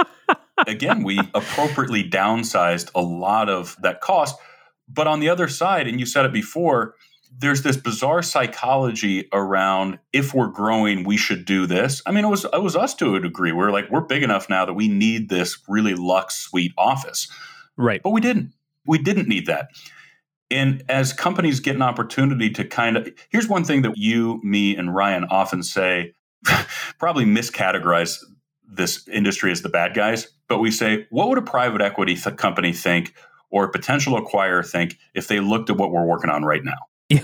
again, 0.68 1.04
we 1.04 1.20
appropriately 1.34 2.10
downsized 2.10 2.92
a 2.94 3.02
lot 3.02 3.50
of 3.50 3.76
that 3.82 4.02
cost. 4.02 4.36
But 4.88 5.08
on 5.08 5.20
the 5.20 5.30
other 5.30 5.48
side, 5.48 5.88
and 5.88 6.00
you 6.00 6.06
said 6.06 6.26
it 6.26 6.34
before, 6.34 6.96
there's 7.38 7.62
this 7.62 7.78
bizarre 7.78 8.24
psychology 8.24 9.30
around 9.32 10.00
if 10.12 10.34
we're 10.34 10.48
growing, 10.48 11.04
we 11.04 11.16
should 11.16 11.46
do 11.46 11.68
this. 11.68 12.02
I 12.06 12.12
mean, 12.12 12.26
it 12.26 12.30
was 12.30 12.46
it 12.46 12.62
was 12.62 12.76
us 12.76 12.96
to 12.96 13.16
a 13.16 13.20
degree. 13.20 13.52
We're 13.52 13.72
like, 13.72 13.90
we're 13.92 14.02
big 14.02 14.24
enough 14.24 14.50
now 14.50 14.66
that 14.66 14.74
we 14.74 14.88
need 14.88 15.30
this 15.30 15.58
really 15.68 15.94
luxe 15.94 16.36
suite 16.36 16.74
office. 16.78 17.32
Right. 17.78 18.02
But 18.02 18.10
we 18.10 18.22
didn't. 18.22 18.54
We 18.86 18.98
didn't 18.98 19.28
need 19.28 19.46
that. 19.46 19.70
And 20.52 20.84
as 20.90 21.14
companies 21.14 21.60
get 21.60 21.76
an 21.76 21.82
opportunity 21.82 22.50
to 22.52 22.66
kind 22.66 22.98
of, 22.98 23.10
here's 23.30 23.48
one 23.48 23.64
thing 23.64 23.84
that 23.84 23.98
you, 23.98 24.40
me, 24.44 24.76
and 24.76 24.94
Ryan 24.94 25.26
often 25.26 25.62
say, 25.62 26.14
probably 27.00 27.26
miscategorize 27.26 28.18
this 28.68 29.08
industry 29.08 29.52
as 29.52 29.62
the 29.62 29.70
bad 29.70 29.94
guys, 29.94 30.28
but 30.48 30.60
we 30.60 30.72
say, 30.72 31.08
what 31.10 31.30
would 31.30 31.38
a 31.38 31.42
private 31.42 31.82
equity 31.82 32.16
th- 32.16 32.36
company 32.38 32.74
think 32.74 33.14
or 33.50 33.64
a 33.66 33.72
potential 33.72 34.20
acquirer 34.20 34.70
think 34.70 34.98
if 35.16 35.28
they 35.28 35.40
looked 35.40 35.70
at 35.70 35.78
what 35.78 35.92
we're 35.92 36.06
working 36.06 36.30
on 36.30 36.44
right 36.44 36.64
now? 36.64 36.78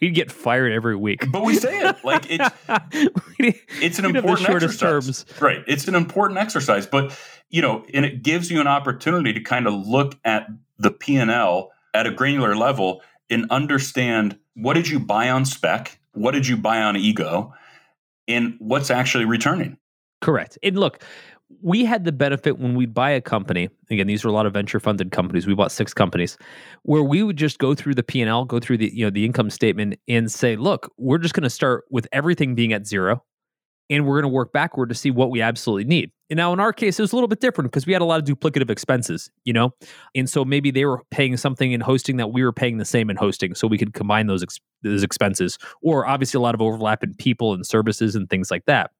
we'd 0.00 0.14
get 0.14 0.30
fired 0.30 0.72
every 0.72 0.94
week. 0.94 1.24
But 1.32 1.42
we 1.42 1.56
say 1.56 1.80
it 1.80 1.96
like 2.04 2.26
it's 2.30 2.48
it's 3.82 3.98
an 3.98 4.04
important 4.14 4.48
exercise. 4.48 4.78
Terms. 4.78 5.24
Right. 5.40 5.64
It's 5.66 5.88
an 5.88 5.96
important 5.96 6.38
exercise, 6.38 6.86
but 6.86 7.18
you 7.50 7.62
know, 7.62 7.84
and 7.92 8.04
it 8.04 8.22
gives 8.22 8.48
you 8.48 8.60
an 8.60 8.68
opportunity 8.68 9.32
to 9.32 9.40
kind 9.40 9.66
of 9.66 9.74
look 9.74 10.16
at 10.24 10.46
the 10.78 10.92
P 10.92 11.16
and 11.16 11.32
L 11.32 11.72
at 11.92 12.06
a 12.06 12.12
granular 12.12 12.54
level 12.54 13.02
and 13.28 13.50
understand 13.50 14.38
what 14.54 14.74
did 14.74 14.88
you 14.88 15.00
buy 15.00 15.30
on 15.30 15.44
spec 15.44 15.98
what 16.12 16.32
did 16.32 16.46
you 16.46 16.56
buy 16.56 16.82
on 16.82 16.96
ego 16.96 17.52
and 18.28 18.54
what's 18.58 18.90
actually 18.90 19.24
returning. 19.24 19.76
Correct. 20.20 20.58
And 20.62 20.78
look, 20.78 21.02
we 21.60 21.84
had 21.84 22.04
the 22.04 22.12
benefit 22.12 22.58
when 22.58 22.74
we'd 22.74 22.94
buy 22.94 23.10
a 23.10 23.20
company 23.20 23.68
again 23.90 24.06
these 24.06 24.24
are 24.24 24.28
a 24.28 24.32
lot 24.32 24.46
of 24.46 24.54
venture 24.54 24.80
funded 24.80 25.10
companies 25.12 25.46
we 25.46 25.54
bought 25.54 25.70
six 25.70 25.92
companies 25.92 26.38
where 26.84 27.02
we 27.02 27.22
would 27.22 27.36
just 27.36 27.58
go 27.58 27.74
through 27.74 27.94
the 27.94 28.02
p&l 28.02 28.44
go 28.46 28.58
through 28.58 28.78
the 28.78 28.90
you 28.94 29.04
know 29.04 29.10
the 29.10 29.24
income 29.24 29.50
statement 29.50 29.98
and 30.08 30.32
say 30.32 30.56
look 30.56 30.90
we're 30.96 31.18
just 31.18 31.34
going 31.34 31.42
to 31.42 31.50
start 31.50 31.84
with 31.90 32.06
everything 32.12 32.54
being 32.54 32.72
at 32.72 32.86
zero 32.86 33.22
and 33.90 34.06
we're 34.06 34.20
going 34.20 34.30
to 34.30 34.34
work 34.34 34.52
backward 34.52 34.88
to 34.88 34.94
see 34.94 35.10
what 35.10 35.30
we 35.30 35.42
absolutely 35.42 35.84
need 35.84 36.10
and 36.32 36.38
now 36.38 36.52
in 36.52 36.58
our 36.58 36.72
case 36.72 36.98
it 36.98 37.02
was 37.02 37.12
a 37.12 37.16
little 37.16 37.28
bit 37.28 37.40
different 37.40 37.70
because 37.70 37.86
we 37.86 37.92
had 37.92 38.02
a 38.02 38.04
lot 38.04 38.18
of 38.18 38.24
duplicative 38.26 38.70
expenses 38.70 39.30
you 39.44 39.52
know 39.52 39.72
and 40.14 40.28
so 40.28 40.44
maybe 40.44 40.70
they 40.70 40.84
were 40.84 41.02
paying 41.10 41.36
something 41.36 41.72
in 41.72 41.80
hosting 41.80 42.16
that 42.16 42.32
we 42.32 42.42
were 42.42 42.52
paying 42.52 42.78
the 42.78 42.84
same 42.84 43.10
in 43.10 43.16
hosting 43.16 43.54
so 43.54 43.66
we 43.66 43.78
could 43.78 43.94
combine 43.94 44.26
those 44.26 44.42
ex- 44.42 44.60
those 44.82 45.02
expenses 45.02 45.58
or 45.82 46.06
obviously 46.06 46.38
a 46.38 46.40
lot 46.40 46.54
of 46.54 46.62
overlap 46.62 47.04
in 47.04 47.14
people 47.14 47.52
and 47.52 47.66
services 47.66 48.16
and 48.16 48.28
things 48.30 48.50
like 48.50 48.64
that 48.64 48.90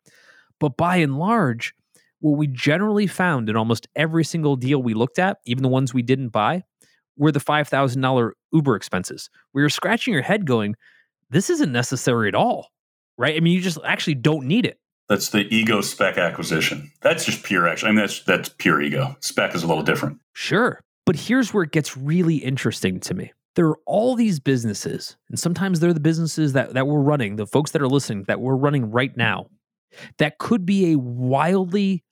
but 0.61 0.77
by 0.77 0.97
and 0.97 1.19
large 1.19 1.75
what 2.23 2.39
we 2.39 2.47
generally 2.47 3.09
found 3.09 3.51
in 3.51 3.57
almost 3.57 3.89
every 3.97 4.23
single 4.23 4.55
deal 4.55 4.81
we 4.81 4.95
looked 4.95 5.19
at, 5.19 5.39
even 5.45 5.63
the 5.63 5.69
ones 5.69 5.93
we 5.93 6.03
didn't 6.03 6.29
buy, 6.29 6.63
were 7.17 7.33
the 7.33 7.41
$5,000 7.41 8.31
Uber 8.53 8.77
expenses. 8.77 9.29
We 9.53 9.63
were 9.63 9.69
scratching 9.69 10.15
your 10.15 10.23
head 10.23 10.47
going, 10.47 10.77
this 11.31 11.51
isn't 11.51 11.73
necessary 11.73 12.29
at 12.29 12.37
all, 12.37 12.69
right? 13.19 13.37
I 13.37 13.41
mean, 13.41 13.55
you 13.55 13.61
just 13.61 13.79
actually 13.85 14.15
don't 14.15 14.47
need 14.47 14.65
it. 14.65 14.79
That's 15.09 15.31
the 15.31 15.47
ego 15.55 15.81
spec 15.81 16.17
acquisition. 16.17 16.93
That's 17.03 17.25
just 17.25 17.43
pure 17.43 17.69
action. 17.69 17.89
I 17.89 17.91
mean, 17.91 18.01
that's 18.01 18.23
that's 18.25 18.49
pure 18.49 18.81
ego. 18.81 19.17
Spec 19.21 19.55
is 19.55 19.63
a 19.63 19.67
little 19.67 19.83
different. 19.83 20.21
Sure. 20.33 20.81
But 21.05 21.17
here's 21.17 21.53
where 21.53 21.65
it 21.65 21.73
gets 21.73 21.97
really 21.97 22.37
interesting 22.37 23.01
to 23.01 23.15
me. 23.15 23.33
There 23.55 23.67
are 23.67 23.79
all 23.87 24.15
these 24.15 24.41
businesses, 24.41 25.17
and 25.29 25.39
sometimes 25.39 25.81
they're 25.81 25.93
the 25.93 26.01
businesses 26.01 26.55
that, 26.55 26.73
that 26.73 26.87
we're 26.87 27.01
running, 27.01 27.37
the 27.37 27.47
folks 27.47 27.73
that 27.73 27.83
are 27.83 27.89
listening, 27.89 28.25
that 28.29 28.41
we're 28.41 28.57
running 28.57 28.91
right 28.91 29.15
now, 29.15 29.49
that 30.19 30.39
could 30.39 30.65
be 30.65 30.93
a 30.93 30.99
wildly 30.99 32.05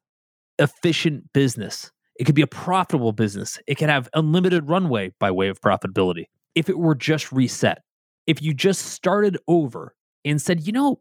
efficient 0.58 1.32
business. 1.32 1.90
It 2.18 2.24
could 2.24 2.34
be 2.34 2.42
a 2.42 2.46
profitable 2.46 3.12
business. 3.12 3.58
It 3.66 3.76
could 3.76 3.88
have 3.88 4.10
unlimited 4.12 4.68
runway 4.68 5.12
by 5.18 5.30
way 5.30 5.48
of 5.48 5.60
profitability. 5.60 6.24
If 6.54 6.68
it 6.68 6.78
were 6.78 6.94
just 6.94 7.32
reset, 7.32 7.78
if 8.26 8.42
you 8.42 8.52
just 8.52 8.82
started 8.86 9.38
over 9.48 9.94
and 10.24 10.42
said, 10.42 10.66
you 10.66 10.72
know, 10.72 11.00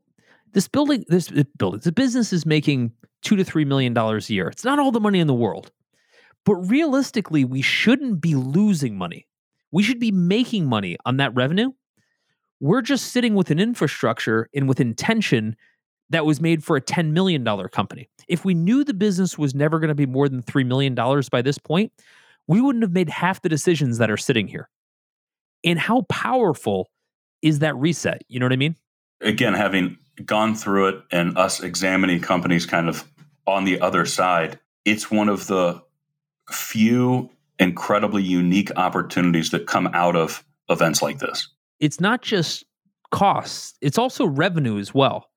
this 0.53 0.67
building, 0.67 1.05
this 1.07 1.29
building, 1.57 1.81
the 1.83 1.91
business 1.91 2.33
is 2.33 2.45
making 2.45 2.91
two 3.21 3.35
to 3.35 3.43
three 3.43 3.65
million 3.65 3.93
dollars 3.93 4.29
a 4.29 4.33
year. 4.33 4.47
It's 4.47 4.63
not 4.63 4.79
all 4.79 4.91
the 4.91 4.99
money 4.99 5.19
in 5.19 5.27
the 5.27 5.33
world, 5.33 5.71
but 6.45 6.55
realistically, 6.55 7.43
we 7.45 7.61
shouldn't 7.61 8.21
be 8.21 8.35
losing 8.35 8.97
money. 8.97 9.27
We 9.71 9.83
should 9.83 9.99
be 9.99 10.11
making 10.11 10.65
money 10.65 10.97
on 11.05 11.17
that 11.17 11.33
revenue. 11.35 11.71
We're 12.59 12.81
just 12.81 13.11
sitting 13.11 13.35
with 13.35 13.51
an 13.51 13.59
infrastructure 13.59 14.49
and 14.53 14.67
with 14.67 14.79
intention 14.79 15.55
that 16.09 16.25
was 16.25 16.41
made 16.41 16.63
for 16.63 16.75
a 16.75 16.81
$10 16.81 17.11
million 17.11 17.45
company. 17.69 18.09
If 18.27 18.43
we 18.43 18.53
knew 18.53 18.83
the 18.83 18.93
business 18.93 19.37
was 19.37 19.53
never 19.53 19.79
going 19.79 19.89
to 19.89 19.95
be 19.95 20.05
more 20.05 20.27
than 20.27 20.41
$3 20.41 20.65
million 20.65 20.95
by 21.31 21.41
this 21.41 21.57
point, 21.57 21.93
we 22.47 22.61
wouldn't 22.61 22.83
have 22.83 22.91
made 22.91 23.09
half 23.09 23.41
the 23.41 23.49
decisions 23.49 23.99
that 23.99 24.09
are 24.09 24.17
sitting 24.17 24.47
here. 24.47 24.69
And 25.63 25.77
how 25.77 26.01
powerful 26.09 26.89
is 27.41 27.59
that 27.59 27.75
reset? 27.75 28.23
You 28.27 28.39
know 28.39 28.45
what 28.45 28.53
I 28.53 28.57
mean? 28.57 28.75
Again, 29.21 29.53
having 29.53 29.97
gone 30.25 30.55
through 30.55 30.87
it 30.87 31.03
and 31.11 31.37
us 31.37 31.61
examining 31.61 32.21
companies 32.21 32.65
kind 32.65 32.89
of 32.89 33.03
on 33.47 33.65
the 33.65 33.79
other 33.81 34.05
side, 34.05 34.59
it's 34.85 35.09
one 35.09 35.29
of 35.29 35.47
the 35.47 35.81
few 36.49 37.29
incredibly 37.59 38.23
unique 38.23 38.71
opportunities 38.77 39.49
that 39.51 39.67
come 39.67 39.87
out 39.93 40.15
of 40.15 40.43
events 40.69 41.01
like 41.01 41.19
this. 41.19 41.47
It's 41.79 41.99
not 41.99 42.21
just 42.21 42.63
costs, 43.11 43.75
it's 43.81 43.97
also 43.97 44.25
revenue 44.25 44.77
as 44.77 44.93
well 44.93 45.29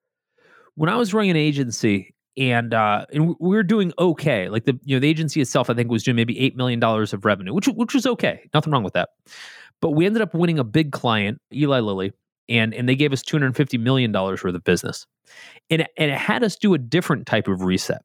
when 0.75 0.89
I 0.89 0.97
was 0.97 1.13
running 1.13 1.31
an 1.31 1.37
agency 1.37 2.15
and 2.37 2.73
uh, 2.73 3.05
and 3.13 3.37
we 3.39 3.57
were 3.57 3.63
doing 3.63 3.93
okay. 3.99 4.49
Like 4.49 4.65
the 4.65 4.79
you 4.85 4.97
know 4.97 5.01
the 5.01 5.09
agency 5.09 5.41
itself, 5.41 5.69
I 5.69 5.75
think 5.75 5.91
was 5.91 6.03
doing 6.03 6.17
maybe 6.17 6.39
eight 6.41 6.57
million 6.57 6.81
dollars 6.81 7.13
of 7.13 7.25
revenue, 7.25 7.53
which 7.53 7.67
which 7.69 7.95
was 7.95 8.07
okay, 8.07 8.49
nothing 8.55 8.73
wrong 8.73 8.83
with 8.83 8.95
that. 8.95 9.11
But 9.81 9.91
we 9.91 10.07
ended 10.07 10.23
up 10.23 10.33
winning 10.33 10.59
a 10.59 10.65
big 10.65 10.93
client, 10.93 11.41
Eli 11.53 11.81
Lilly, 11.81 12.13
and 12.49 12.75
and 12.75 12.89
they 12.89 12.97
gave 12.97 13.13
us 13.13 13.23
two 13.23 13.37
hundred 13.37 13.57
fifty 13.57 13.79
million 13.79 14.13
dollars 14.13 14.43
worth 14.43 14.55
of 14.55 14.65
business, 14.65 15.07
and 15.71 15.87
and 15.97 16.11
it 16.11 16.19
had 16.19 16.43
us 16.43 16.57
do 16.57 16.75
a 16.75 16.79
different 16.79 17.27
type 17.27 17.49
of 17.49 17.63
reset, 17.63 18.03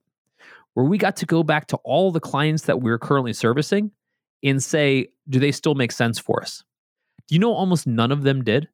where 0.73 0.86
we 0.86 0.97
got 0.97 1.15
to 1.17 1.26
go 1.26 1.43
back 1.43 1.67
to 1.67 1.78
all 1.78 2.12
the 2.12 2.19
clients 2.19 2.63
that 2.63 2.82
we 2.82 2.91
are 2.91 2.97
currently 2.97 3.34
servicing, 3.34 3.91
and 4.43 4.63
say, 4.63 5.08
do 5.30 5.39
they 5.39 5.52
still 5.52 5.76
make 5.76 5.91
sense 5.91 6.19
for 6.19 6.41
us? 6.41 6.63
Do 7.28 7.36
you 7.36 7.39
know 7.39 7.54
almost 7.54 7.88
none 7.88 8.12
of 8.12 8.23
them 8.23 8.43
did? 8.43 8.67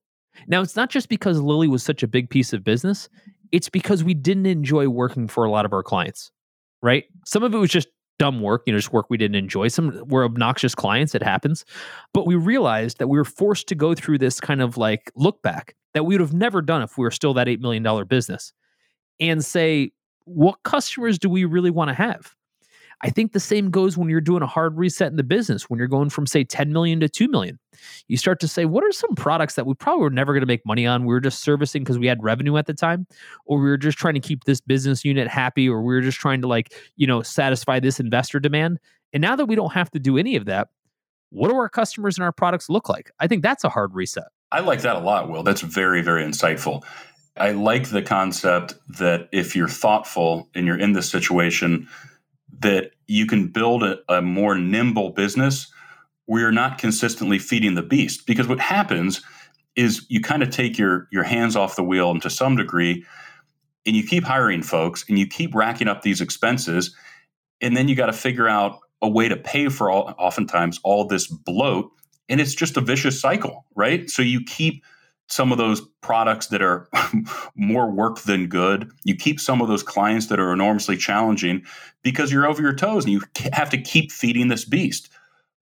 Now, 0.47 0.61
it's 0.61 0.75
not 0.75 0.89
just 0.89 1.09
because 1.09 1.39
Lilly 1.39 1.67
was 1.67 1.83
such 1.83 2.03
a 2.03 2.07
big 2.07 2.29
piece 2.29 2.53
of 2.53 2.63
business, 2.63 3.07
it's 3.51 3.69
because 3.69 4.03
we 4.03 4.13
didn't 4.13 4.47
enjoy 4.47 4.87
working 4.87 5.27
for 5.27 5.45
a 5.45 5.51
lot 5.51 5.65
of 5.65 5.73
our 5.73 5.83
clients, 5.83 6.31
right? 6.81 7.05
Some 7.25 7.43
of 7.43 7.53
it 7.53 7.57
was 7.57 7.69
just 7.69 7.87
dumb 8.19 8.41
work, 8.41 8.63
you 8.65 8.73
know, 8.73 8.79
just 8.79 8.93
work 8.93 9.09
we 9.09 9.17
didn't 9.17 9.35
enjoy. 9.35 9.67
Some 9.67 10.03
were 10.07 10.23
obnoxious 10.23 10.75
clients, 10.75 11.15
it 11.15 11.23
happens. 11.23 11.65
But 12.13 12.25
we 12.25 12.35
realized 12.35 12.99
that 12.99 13.07
we 13.07 13.17
were 13.17 13.25
forced 13.25 13.67
to 13.67 13.75
go 13.75 13.95
through 13.95 14.19
this 14.19 14.39
kind 14.39 14.61
of 14.61 14.77
like 14.77 15.11
look 15.15 15.41
back 15.41 15.75
that 15.93 16.05
we 16.05 16.15
would 16.15 16.21
have 16.21 16.33
never 16.33 16.61
done 16.61 16.81
if 16.81 16.97
we 16.97 17.03
were 17.03 17.11
still 17.11 17.33
that 17.35 17.47
$8 17.47 17.59
million 17.59 18.07
business 18.07 18.53
and 19.19 19.43
say, 19.43 19.91
what 20.25 20.63
customers 20.63 21.19
do 21.19 21.29
we 21.29 21.45
really 21.45 21.71
want 21.71 21.89
to 21.89 21.93
have? 21.93 22.35
I 23.03 23.09
think 23.09 23.33
the 23.33 23.39
same 23.39 23.69
goes 23.69 23.97
when 23.97 24.07
you're 24.07 24.21
doing 24.21 24.41
a 24.41 24.47
hard 24.47 24.77
reset 24.77 25.11
in 25.11 25.17
the 25.17 25.23
business, 25.23 25.69
when 25.69 25.77
you're 25.77 25.89
going 25.89 26.09
from, 26.09 26.25
say, 26.25 26.45
10 26.45 26.71
million 26.71 27.01
to 27.01 27.09
2 27.09 27.27
million. 27.27 27.59
You 28.07 28.15
start 28.15 28.39
to 28.39 28.47
say, 28.47 28.63
what 28.63 28.83
are 28.83 28.93
some 28.93 29.13
products 29.15 29.55
that 29.55 29.65
we 29.65 29.73
probably 29.73 30.03
were 30.03 30.09
never 30.09 30.31
going 30.31 30.41
to 30.41 30.47
make 30.47 30.65
money 30.65 30.87
on? 30.87 31.03
We 31.03 31.13
were 31.13 31.19
just 31.19 31.41
servicing 31.41 31.83
because 31.83 31.99
we 31.99 32.07
had 32.07 32.23
revenue 32.23 32.55
at 32.55 32.65
the 32.65 32.73
time, 32.73 33.05
or 33.45 33.59
we 33.59 33.65
were 33.65 33.77
just 33.77 33.97
trying 33.97 34.13
to 34.13 34.21
keep 34.21 34.45
this 34.45 34.61
business 34.61 35.03
unit 35.03 35.27
happy, 35.27 35.67
or 35.67 35.81
we 35.81 35.93
were 35.93 36.01
just 36.01 36.17
trying 36.17 36.41
to, 36.41 36.47
like, 36.47 36.73
you 36.95 37.05
know, 37.05 37.21
satisfy 37.21 37.79
this 37.81 37.99
investor 37.99 38.39
demand. 38.39 38.79
And 39.11 39.19
now 39.21 39.35
that 39.35 39.47
we 39.47 39.55
don't 39.55 39.73
have 39.73 39.91
to 39.91 39.99
do 39.99 40.17
any 40.17 40.37
of 40.37 40.45
that, 40.45 40.69
what 41.29 41.49
do 41.49 41.55
our 41.55 41.69
customers 41.69 42.17
and 42.17 42.23
our 42.23 42.31
products 42.31 42.69
look 42.69 42.87
like? 42.87 43.11
I 43.19 43.27
think 43.27 43.43
that's 43.43 43.65
a 43.65 43.69
hard 43.69 43.93
reset. 43.93 44.27
I 44.53 44.61
like 44.61 44.81
that 44.83 44.95
a 44.95 44.99
lot, 44.99 45.29
Will. 45.29 45.43
That's 45.43 45.61
very, 45.61 46.01
very 46.01 46.23
insightful. 46.23 46.85
I 47.35 47.51
like 47.51 47.89
the 47.89 48.03
concept 48.03 48.75
that 48.99 49.27
if 49.31 49.55
you're 49.55 49.67
thoughtful 49.67 50.47
and 50.53 50.67
you're 50.67 50.79
in 50.79 50.93
this 50.93 51.09
situation, 51.09 51.89
that 52.59 52.91
you 53.07 53.25
can 53.25 53.47
build 53.47 53.83
a, 53.83 53.97
a 54.09 54.21
more 54.21 54.55
nimble 54.55 55.11
business 55.11 55.71
where 56.25 56.41
you're 56.41 56.51
not 56.51 56.77
consistently 56.77 57.39
feeding 57.39 57.75
the 57.75 57.81
beast. 57.81 58.25
Because 58.25 58.47
what 58.47 58.59
happens 58.59 59.21
is 59.75 60.05
you 60.09 60.21
kind 60.21 60.43
of 60.43 60.49
take 60.49 60.77
your 60.77 61.07
your 61.11 61.23
hands 61.23 61.55
off 61.55 61.75
the 61.75 61.83
wheel 61.83 62.11
and 62.11 62.21
to 62.21 62.29
some 62.29 62.55
degree 62.55 63.05
and 63.85 63.95
you 63.95 64.03
keep 64.03 64.23
hiring 64.23 64.61
folks 64.61 65.03
and 65.09 65.17
you 65.19 65.27
keep 65.27 65.53
racking 65.55 65.87
up 65.87 66.01
these 66.01 66.21
expenses 66.21 66.95
and 67.61 67.75
then 67.75 67.87
you 67.87 67.95
got 67.95 68.05
to 68.07 68.13
figure 68.13 68.47
out 68.47 68.79
a 69.01 69.09
way 69.09 69.27
to 69.27 69.35
pay 69.35 69.69
for 69.69 69.89
all 69.89 70.13
oftentimes 70.17 70.79
all 70.83 71.07
this 71.07 71.27
bloat 71.27 71.91
and 72.29 72.39
it's 72.39 72.53
just 72.53 72.77
a 72.77 72.81
vicious 72.81 73.19
cycle 73.19 73.65
right 73.75 74.09
so 74.09 74.21
you 74.21 74.43
keep 74.45 74.83
some 75.27 75.51
of 75.51 75.57
those 75.57 75.81
products 76.01 76.47
that 76.47 76.61
are 76.61 76.87
more 77.55 77.89
work 77.89 78.21
than 78.21 78.47
good. 78.47 78.89
You 79.03 79.15
keep 79.15 79.39
some 79.39 79.61
of 79.61 79.67
those 79.67 79.83
clients 79.83 80.27
that 80.27 80.39
are 80.39 80.53
enormously 80.53 80.97
challenging 80.97 81.63
because 82.03 82.31
you're 82.31 82.47
over 82.47 82.61
your 82.61 82.75
toes 82.75 83.05
and 83.05 83.13
you 83.13 83.21
have 83.53 83.69
to 83.71 83.81
keep 83.81 84.11
feeding 84.11 84.47
this 84.47 84.65
beast. 84.65 85.09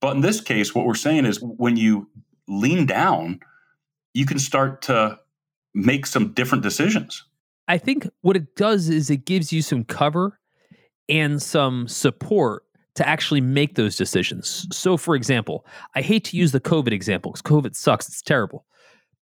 But 0.00 0.16
in 0.16 0.22
this 0.22 0.40
case, 0.40 0.74
what 0.74 0.86
we're 0.86 0.94
saying 0.94 1.24
is 1.24 1.40
when 1.40 1.76
you 1.76 2.08
lean 2.46 2.86
down, 2.86 3.40
you 4.12 4.26
can 4.26 4.38
start 4.38 4.82
to 4.82 5.18
make 5.72 6.06
some 6.06 6.32
different 6.32 6.62
decisions. 6.62 7.24
I 7.66 7.78
think 7.78 8.08
what 8.20 8.36
it 8.36 8.54
does 8.56 8.88
is 8.88 9.08
it 9.10 9.24
gives 9.24 9.52
you 9.52 9.62
some 9.62 9.84
cover 9.84 10.38
and 11.08 11.40
some 11.40 11.88
support 11.88 12.64
to 12.94 13.08
actually 13.08 13.40
make 13.40 13.74
those 13.74 13.96
decisions. 13.96 14.66
So, 14.70 14.96
for 14.96 15.16
example, 15.16 15.66
I 15.94 16.02
hate 16.02 16.24
to 16.24 16.36
use 16.36 16.52
the 16.52 16.60
COVID 16.60 16.92
example 16.92 17.32
because 17.32 17.42
COVID 17.42 17.74
sucks, 17.74 18.06
it's 18.06 18.22
terrible. 18.22 18.66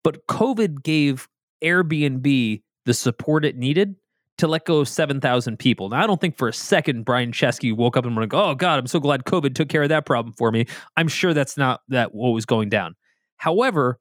But 0.02 0.26
COVID 0.26 0.82
gave 0.82 1.28
Airbnb 1.62 2.62
the 2.86 2.94
support 2.94 3.44
it 3.44 3.56
needed 3.56 3.96
to 4.38 4.48
let 4.48 4.64
go 4.64 4.78
of 4.78 4.88
7,000 4.88 5.58
people. 5.58 5.90
Now, 5.90 6.02
I 6.02 6.06
don't 6.06 6.20
think 6.20 6.38
for 6.38 6.48
a 6.48 6.52
second 6.52 7.04
Brian 7.04 7.30
Chesky 7.30 7.76
woke 7.76 7.96
up 7.96 8.06
and 8.06 8.16
went, 8.16 8.32
oh, 8.32 8.54
God, 8.54 8.78
I'm 8.78 8.86
so 8.86 8.98
glad 8.98 9.24
COVID 9.24 9.54
took 9.54 9.68
care 9.68 9.82
of 9.82 9.90
that 9.90 10.06
problem 10.06 10.34
for 10.38 10.50
me. 10.50 10.66
I'm 10.96 11.08
sure 11.08 11.34
that's 11.34 11.58
not 11.58 11.82
that 11.88 12.14
what 12.14 12.30
was 12.30 12.46
going 12.46 12.70
down. 12.70 12.94
However, 13.36 13.98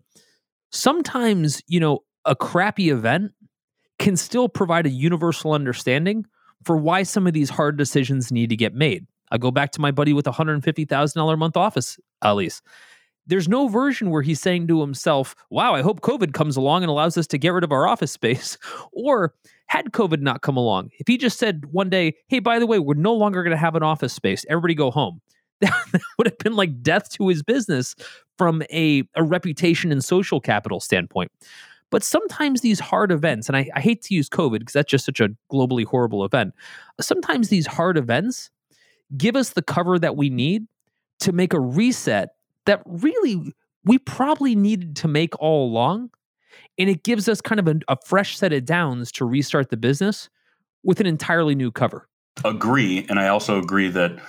sometimes, 0.71 1.61
you 1.67 1.81
know, 1.81 1.99
a 2.23 2.35
crappy 2.35 2.89
event 2.89 3.33
can 3.97 4.15
still 4.15 4.47
provide 4.47 4.85
a 4.85 4.89
universal 4.89 5.51
understanding 5.51 6.25
for 6.63 6.77
why 6.77 7.03
some 7.03 7.27
of 7.27 7.33
these 7.33 7.49
hard 7.49 7.77
decisions 7.77 8.31
need 8.31 8.49
to 8.49 8.55
get 8.55 8.73
made. 8.73 9.05
I 9.31 9.37
go 9.37 9.51
back 9.51 9.71
to 9.71 9.81
my 9.81 9.91
buddy 9.91 10.13
with 10.13 10.25
a 10.25 10.31
$150,000 10.31 11.33
a 11.33 11.37
month 11.37 11.57
office 11.57 11.99
lease 12.25 12.61
there's 13.29 13.47
no 13.47 13.67
version 13.67 14.09
where 14.09 14.23
he's 14.23 14.41
saying 14.41 14.67
to 14.67 14.81
himself, 14.81 15.35
wow, 15.49 15.75
I 15.75 15.81
hope 15.81 16.01
COVID 16.01 16.33
comes 16.33 16.57
along 16.57 16.83
and 16.83 16.89
allows 16.89 17.17
us 17.17 17.27
to 17.27 17.37
get 17.37 17.53
rid 17.53 17.63
of 17.63 17.71
our 17.71 17.87
office 17.87 18.11
space. 18.11 18.57
Or 18.91 19.33
had 19.67 19.91
COVID 19.91 20.19
not 20.19 20.41
come 20.41 20.57
along, 20.57 20.89
if 20.99 21.07
he 21.07 21.17
just 21.17 21.37
said 21.37 21.65
one 21.71 21.89
day, 21.89 22.15
hey, 22.27 22.39
by 22.39 22.59
the 22.59 22.65
way, 22.65 22.79
we're 22.79 22.95
no 22.95 23.13
longer 23.13 23.43
going 23.43 23.51
to 23.51 23.57
have 23.57 23.75
an 23.75 23.83
office 23.83 24.11
space, 24.11 24.45
everybody 24.49 24.73
go 24.73 24.91
home. 24.91 25.21
That 25.61 26.01
would 26.17 26.27
have 26.27 26.37
been 26.37 26.55
like 26.55 26.81
death 26.81 27.09
to 27.11 27.27
his 27.27 27.43
business 27.43 27.95
from 28.37 28.63
a, 28.71 29.03
a 29.15 29.23
reputation 29.23 29.91
and 29.91 30.03
social 30.03 30.41
capital 30.41 30.79
standpoint. 30.79 31.31
But 31.91 32.03
sometimes 32.03 32.61
these 32.61 32.79
hard 32.79 33.11
events, 33.11 33.47
and 33.47 33.55
I, 33.55 33.69
I 33.75 33.79
hate 33.79 34.01
to 34.03 34.13
use 34.13 34.29
COVID 34.29 34.59
because 34.59 34.73
that's 34.73 34.89
just 34.89 35.05
such 35.05 35.19
a 35.19 35.29
globally 35.51 35.85
horrible 35.85 36.25
event. 36.25 36.53
Sometimes 36.99 37.49
these 37.49 37.67
hard 37.67 37.97
events 37.97 38.49
give 39.17 39.35
us 39.35 39.51
the 39.51 39.61
cover 39.61 39.99
that 39.99 40.15
we 40.15 40.29
need 40.29 40.67
to 41.21 41.31
make 41.31 41.53
a 41.53 41.59
reset 41.59 42.29
that 42.65 42.81
really 42.85 43.53
we 43.83 43.97
probably 43.97 44.55
needed 44.55 44.95
to 44.97 45.07
make 45.07 45.39
all 45.39 45.67
along. 45.67 46.11
And 46.77 46.89
it 46.89 47.03
gives 47.03 47.27
us 47.27 47.41
kind 47.41 47.59
of 47.59 47.67
a, 47.67 47.79
a 47.87 47.97
fresh 48.05 48.37
set 48.37 48.53
of 48.53 48.65
downs 48.65 49.11
to 49.13 49.25
restart 49.25 49.69
the 49.69 49.77
business 49.77 50.29
with 50.83 50.99
an 50.99 51.05
entirely 51.05 51.55
new 51.55 51.71
cover. 51.71 52.07
Agree. 52.45 53.05
And 53.09 53.19
I 53.19 53.27
also 53.27 53.59
agree 53.59 53.89
that 53.89 54.19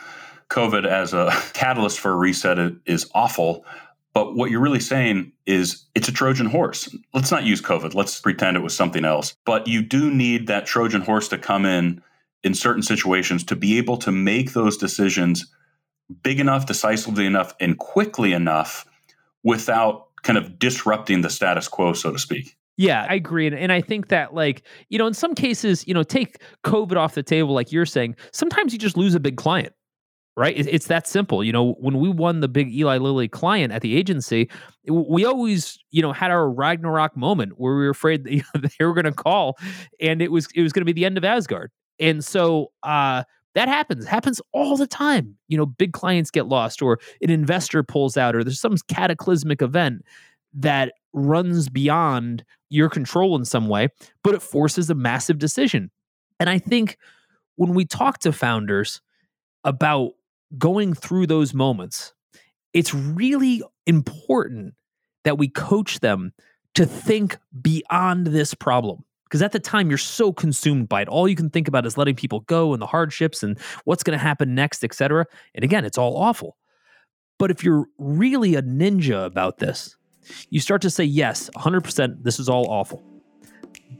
COVID 0.49 0.87
as 0.87 1.15
a 1.15 1.31
catalyst 1.53 2.01
for 2.01 2.13
a 2.13 2.17
reset 2.17 2.59
is 2.87 3.09
awful. 3.15 3.65
But 4.13 4.35
what 4.35 4.51
you're 4.51 4.61
really 4.61 4.81
saying 4.81 5.33
is 5.47 5.87
it's 5.95 6.09
a 6.09 6.13
Trojan 6.13 6.47
horse. 6.47 6.95
Let's 7.15 7.31
not 7.31 7.45
use 7.45 7.63
COVID. 7.63 7.95
Let's 7.95 8.21
pretend 8.21 8.57
it 8.57 8.63
was 8.63 8.75
something 8.75 9.05
else. 9.05 9.37
But 9.45 9.69
you 9.69 9.83
do 9.83 10.11
need 10.11 10.49
that 10.49 10.67
Trojan 10.67 11.03
horse 11.03 11.29
to 11.29 11.39
come 11.39 11.65
in 11.65 12.03
in 12.43 12.55
certain 12.55 12.83
situations 12.83 13.45
to 13.45 13.57
be 13.57 13.79
able 13.79 13.99
to 13.99 14.11
make 14.11 14.53
those 14.53 14.77
decisions 14.77 15.47
big 16.23 16.41
enough, 16.41 16.67
decisively 16.67 17.27
enough, 17.27 17.55
and 17.61 17.79
quickly 17.79 18.33
enough 18.33 18.87
without 19.43 20.09
kind 20.23 20.39
of 20.39 20.59
disrupting 20.59 21.23
the 21.23 21.31
status 21.31 21.69
quo, 21.69 21.93
so 21.93 22.13
to 22.13 22.19
speak. 22.19 22.57
Yeah, 22.77 23.07
I 23.09 23.15
agree. 23.15 23.47
And, 23.47 23.55
and 23.55 23.73
I 23.73 23.81
think 23.81 24.09
that, 24.09 24.35
like, 24.35 24.63
you 24.89 24.99
know, 24.99 25.07
in 25.07 25.15
some 25.15 25.35
cases, 25.35 25.87
you 25.87 25.93
know, 25.93 26.03
take 26.03 26.39
COVID 26.65 26.97
off 26.97 27.15
the 27.15 27.23
table, 27.23 27.53
like 27.53 27.73
you're 27.73 27.87
saying, 27.87 28.17
sometimes 28.33 28.73
you 28.73 28.79
just 28.79 28.97
lose 28.97 29.15
a 29.15 29.21
big 29.21 29.37
client, 29.37 29.75
right? 30.37 30.57
It, 30.57 30.67
it's 30.67 30.87
that 30.87 31.07
simple. 31.07 31.45
You 31.45 31.53
know, 31.53 31.73
when 31.75 31.99
we 31.99 32.09
won 32.09 32.41
the 32.41 32.49
big 32.49 32.73
Eli 32.73 32.97
Lilly 32.97 33.29
client 33.29 33.73
at 33.73 33.83
the 33.83 33.97
agency, 33.97 34.49
we 34.89 35.27
always, 35.27 35.79
you 35.91 36.01
know, 36.01 36.13
had 36.13 36.31
our 36.31 36.51
Ragnarok 36.51 37.17
moment 37.19 37.55
where 37.59 37.75
we 37.75 37.85
were 37.85 37.91
afraid 37.91 38.25
they 38.25 38.85
were 38.85 38.95
going 38.95 39.05
to 39.05 39.13
call 39.13 39.59
and 40.01 40.23
it 40.23 40.33
was, 40.33 40.49
it 40.55 40.63
was 40.63 40.73
going 40.73 40.81
to 40.83 40.87
be 40.87 40.99
the 40.99 41.05
end 41.05 41.19
of 41.19 41.25
Asgard. 41.25 41.71
And 41.99 42.25
so, 42.25 42.73
uh, 42.83 43.25
that 43.55 43.69
happens 43.69 44.07
happens 44.07 44.41
all 44.53 44.77
the 44.77 44.87
time 44.87 45.37
you 45.49 45.57
know 45.57 45.67
big 45.67 45.93
clients 45.93 46.31
get 46.31 46.47
lost 46.47 46.83
or 46.83 46.99
an 47.21 47.31
investor 47.31 47.83
pulls 47.83 48.17
out 48.17 48.35
or 48.35 48.45
there's 48.45 48.61
some 48.61 48.77
cataclysmic 48.89 49.63
event 49.63 50.05
that 50.55 50.93
runs 51.13 51.69
beyond 51.69 52.45
your 52.69 52.89
control 52.89 53.37
in 53.37 53.45
some 53.45 53.69
way 53.69 53.89
but 54.23 54.35
it 54.35 54.43
forces 54.43 54.91
a 54.91 54.95
massive 54.95 55.39
decision. 55.39 55.91
And 56.39 56.49
i 56.49 56.59
think 56.59 56.97
when 57.57 57.75
we 57.75 57.85
talk 57.85 58.19
to 58.21 58.33
founders 58.33 59.01
about 59.65 60.13
going 60.57 60.95
through 60.95 61.27
those 61.27 61.53
moments 61.55 62.13
it's 62.73 62.95
really 62.95 63.63
important 63.87 64.75
that 65.25 65.39
we 65.39 65.49
coach 65.49 66.01
them 66.01 66.33
to 66.75 66.87
think 66.87 67.37
beyond 67.61 68.29
this 68.29 68.55
problem 68.55 69.05
because 69.31 69.43
at 69.43 69.53
the 69.53 69.61
time 69.61 69.89
you're 69.89 69.99
so 69.99 70.33
consumed 70.33 70.89
by 70.89 71.03
it. 71.03 71.09
All 71.09 71.29
you 71.29 71.37
can 71.37 71.51
think 71.51 71.69
about 71.69 71.87
is 71.87 71.97
letting 71.97 72.17
people 72.17 72.41
go 72.41 72.73
and 72.73 72.83
the 72.83 72.87
hardships 72.87 73.45
and 73.45 73.57
what's 73.85 74.03
going 74.03 74.19
to 74.19 74.23
happen 74.23 74.55
next 74.55 74.83
etc 74.83 75.25
and 75.55 75.65
again 75.65 75.85
it's 75.85 75.97
all 75.97 76.17
awful. 76.17 76.57
But 77.39 77.51
if 77.51 77.65
you're 77.65 77.87
really 77.99 78.57
a 78.57 78.63
ninja 78.63 79.25
about 79.25 79.59
this 79.59 79.97
you 80.51 80.59
start 80.59 80.83
to 80.83 80.91
say 80.91 81.05
yes 81.05 81.49
100% 81.57 82.25
this 82.25 82.41
is 82.41 82.49
all 82.49 82.67
awful. 82.69 83.03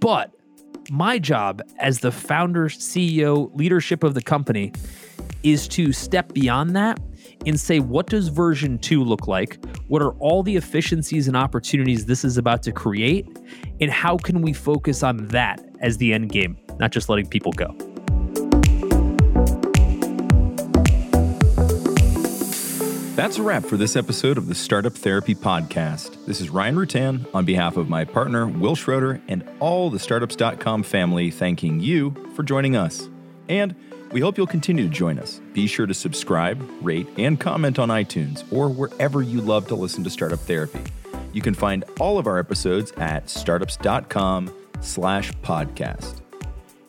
But 0.01 0.33
my 0.91 1.19
job 1.19 1.63
as 1.79 2.01
the 2.01 2.11
founder 2.11 2.69
ceo 2.69 3.55
leadership 3.55 4.03
of 4.03 4.15
the 4.15 4.23
company 4.23 4.73
is 5.43 5.69
to 5.69 5.93
step 5.93 6.33
beyond 6.33 6.75
that 6.75 6.99
and 7.47 7.59
say, 7.59 7.81
what 7.81 8.07
does 8.07 8.29
version 8.29 8.79
two 8.79 9.03
look 9.03 9.27
like? 9.27 9.65
What 9.89 10.03
are 10.03 10.13
all 10.19 10.43
the 10.43 10.57
efficiencies 10.57 11.29
and 11.29 11.37
opportunities 11.37 12.07
this 12.07 12.25
is 12.25 12.37
about 12.37 12.63
to 12.65 12.73
create? 12.73 13.27
And 13.81 13.91
how 13.91 14.17
can 14.17 14.43
we 14.43 14.53
focus 14.53 15.03
on 15.03 15.29
that 15.29 15.61
as 15.81 15.97
the 15.97 16.13
end 16.13 16.31
game, 16.31 16.59
not 16.79 16.91
just 16.91 17.09
letting 17.09 17.27
people 17.27 17.53
go? 17.53 17.75
That's 23.17 23.37
a 23.37 23.43
wrap 23.43 23.65
for 23.65 23.77
this 23.77 23.97
episode 23.97 24.39
of 24.39 24.49
the 24.49 24.55
Startup 24.55 24.95
Therapy 24.95 25.35
Podcast. 25.35 26.25
This 26.25 26.41
is 26.41 26.49
Ryan 26.49 26.77
Rutan 26.77 27.27
on 27.35 27.45
behalf 27.45 27.77
of 27.77 27.89
my 27.89 28.03
partner, 28.03 28.47
Wil 28.47 28.75
Schroter, 28.75 29.21
and 29.29 29.47
all 29.61 29.91
the 29.91 29.99
Startups.com 29.99 30.83
family, 30.83 31.31
thanking 31.31 31.81
you 31.81 32.15
for 32.35 32.43
joining 32.43 32.77
us. 32.77 33.11
And 33.47 33.75
we 34.13 34.21
hope 34.21 34.37
you'll 34.37 34.47
continue 34.47 34.85
to 34.85 34.91
join 34.91 35.19
us. 35.19 35.41
Be 35.53 35.67
sure 35.67 35.87
to 35.87 35.95
subscribe, 35.95 36.63
rate, 36.81 37.07
and 37.17 37.39
comment 37.39 37.79
on 37.79 37.89
iTunes 37.89 38.45
or 38.53 38.69
wherever 38.69 39.23
you 39.23 39.41
love 39.41 39.69
to 39.69 39.75
listen 39.75 40.05
to 40.05 40.11
Startup 40.11 40.39
Therapy. 40.39 40.81
You 41.33 41.43
can 41.43 41.55
find 41.55 41.85
all 42.01 42.19
of 42.19 42.27
our 42.27 42.39
episodes 42.39 42.93
at 42.93 43.31
startups.com 43.31 44.53
slash 44.81 45.33
podcast. 45.43 46.21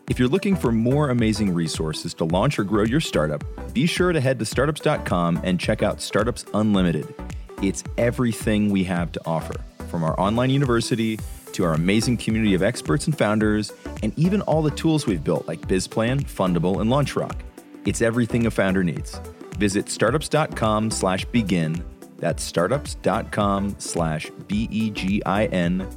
If 0.10 0.20
you're 0.20 0.28
looking 0.28 0.56
for 0.56 0.72
more 0.72 1.10
amazing 1.10 1.54
resources 1.54 2.14
to 2.16 2.26
launch 2.26 2.60
or 2.60 2.64
grow 2.64 2.84
your 2.84 3.00
startup, 3.00 3.44
be 3.74 3.86
sure 3.86 4.12
to 4.12 4.20
head 4.20 4.40
to 4.40 4.46
startups.com 4.46 5.42
and 5.44 5.60
check 5.60 5.84
out 5.84 6.02
Startups 6.02 6.44
Unlimited. 6.54 7.14
It's 7.62 7.84
everything 7.98 8.72
we 8.72 8.84
have 8.86 9.12
to 9.12 9.22
offer, 9.26 9.54
from 9.90 10.04
our 10.04 10.20
online 10.20 10.50
university 10.50 11.20
to 11.54 11.64
our 11.64 11.74
amazing 11.74 12.18
community 12.18 12.54
of 12.54 12.64
experts 12.64 13.06
and 13.06 13.18
founders, 13.18 13.72
and 14.04 14.18
even 14.18 14.42
all 14.42 14.62
the 14.62 14.72
tools 14.72 15.06
we've 15.06 15.24
built 15.24 15.48
like 15.48 15.62
BizPlan, 15.62 16.24
Fundable, 16.24 16.82
and 16.82 16.90
LaunchRock. 16.90 17.38
It's 17.86 18.02
everything 18.02 18.46
a 18.46 18.52
founder 18.52 18.84
needs. 18.84 19.20
Visit 19.58 19.90
startups.com 19.90 20.92
slash 20.92 21.26
begin. 21.26 21.84
That's 22.18 22.44
startups.com 22.44 23.76
slash 23.80 24.32
B 24.48 24.68
E 24.72 24.90
G 24.92 25.22
I 25.26 25.46
N. 25.46 25.88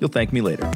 You'll 0.00 0.10
thank 0.10 0.32
me 0.32 0.40
later. 0.40 0.70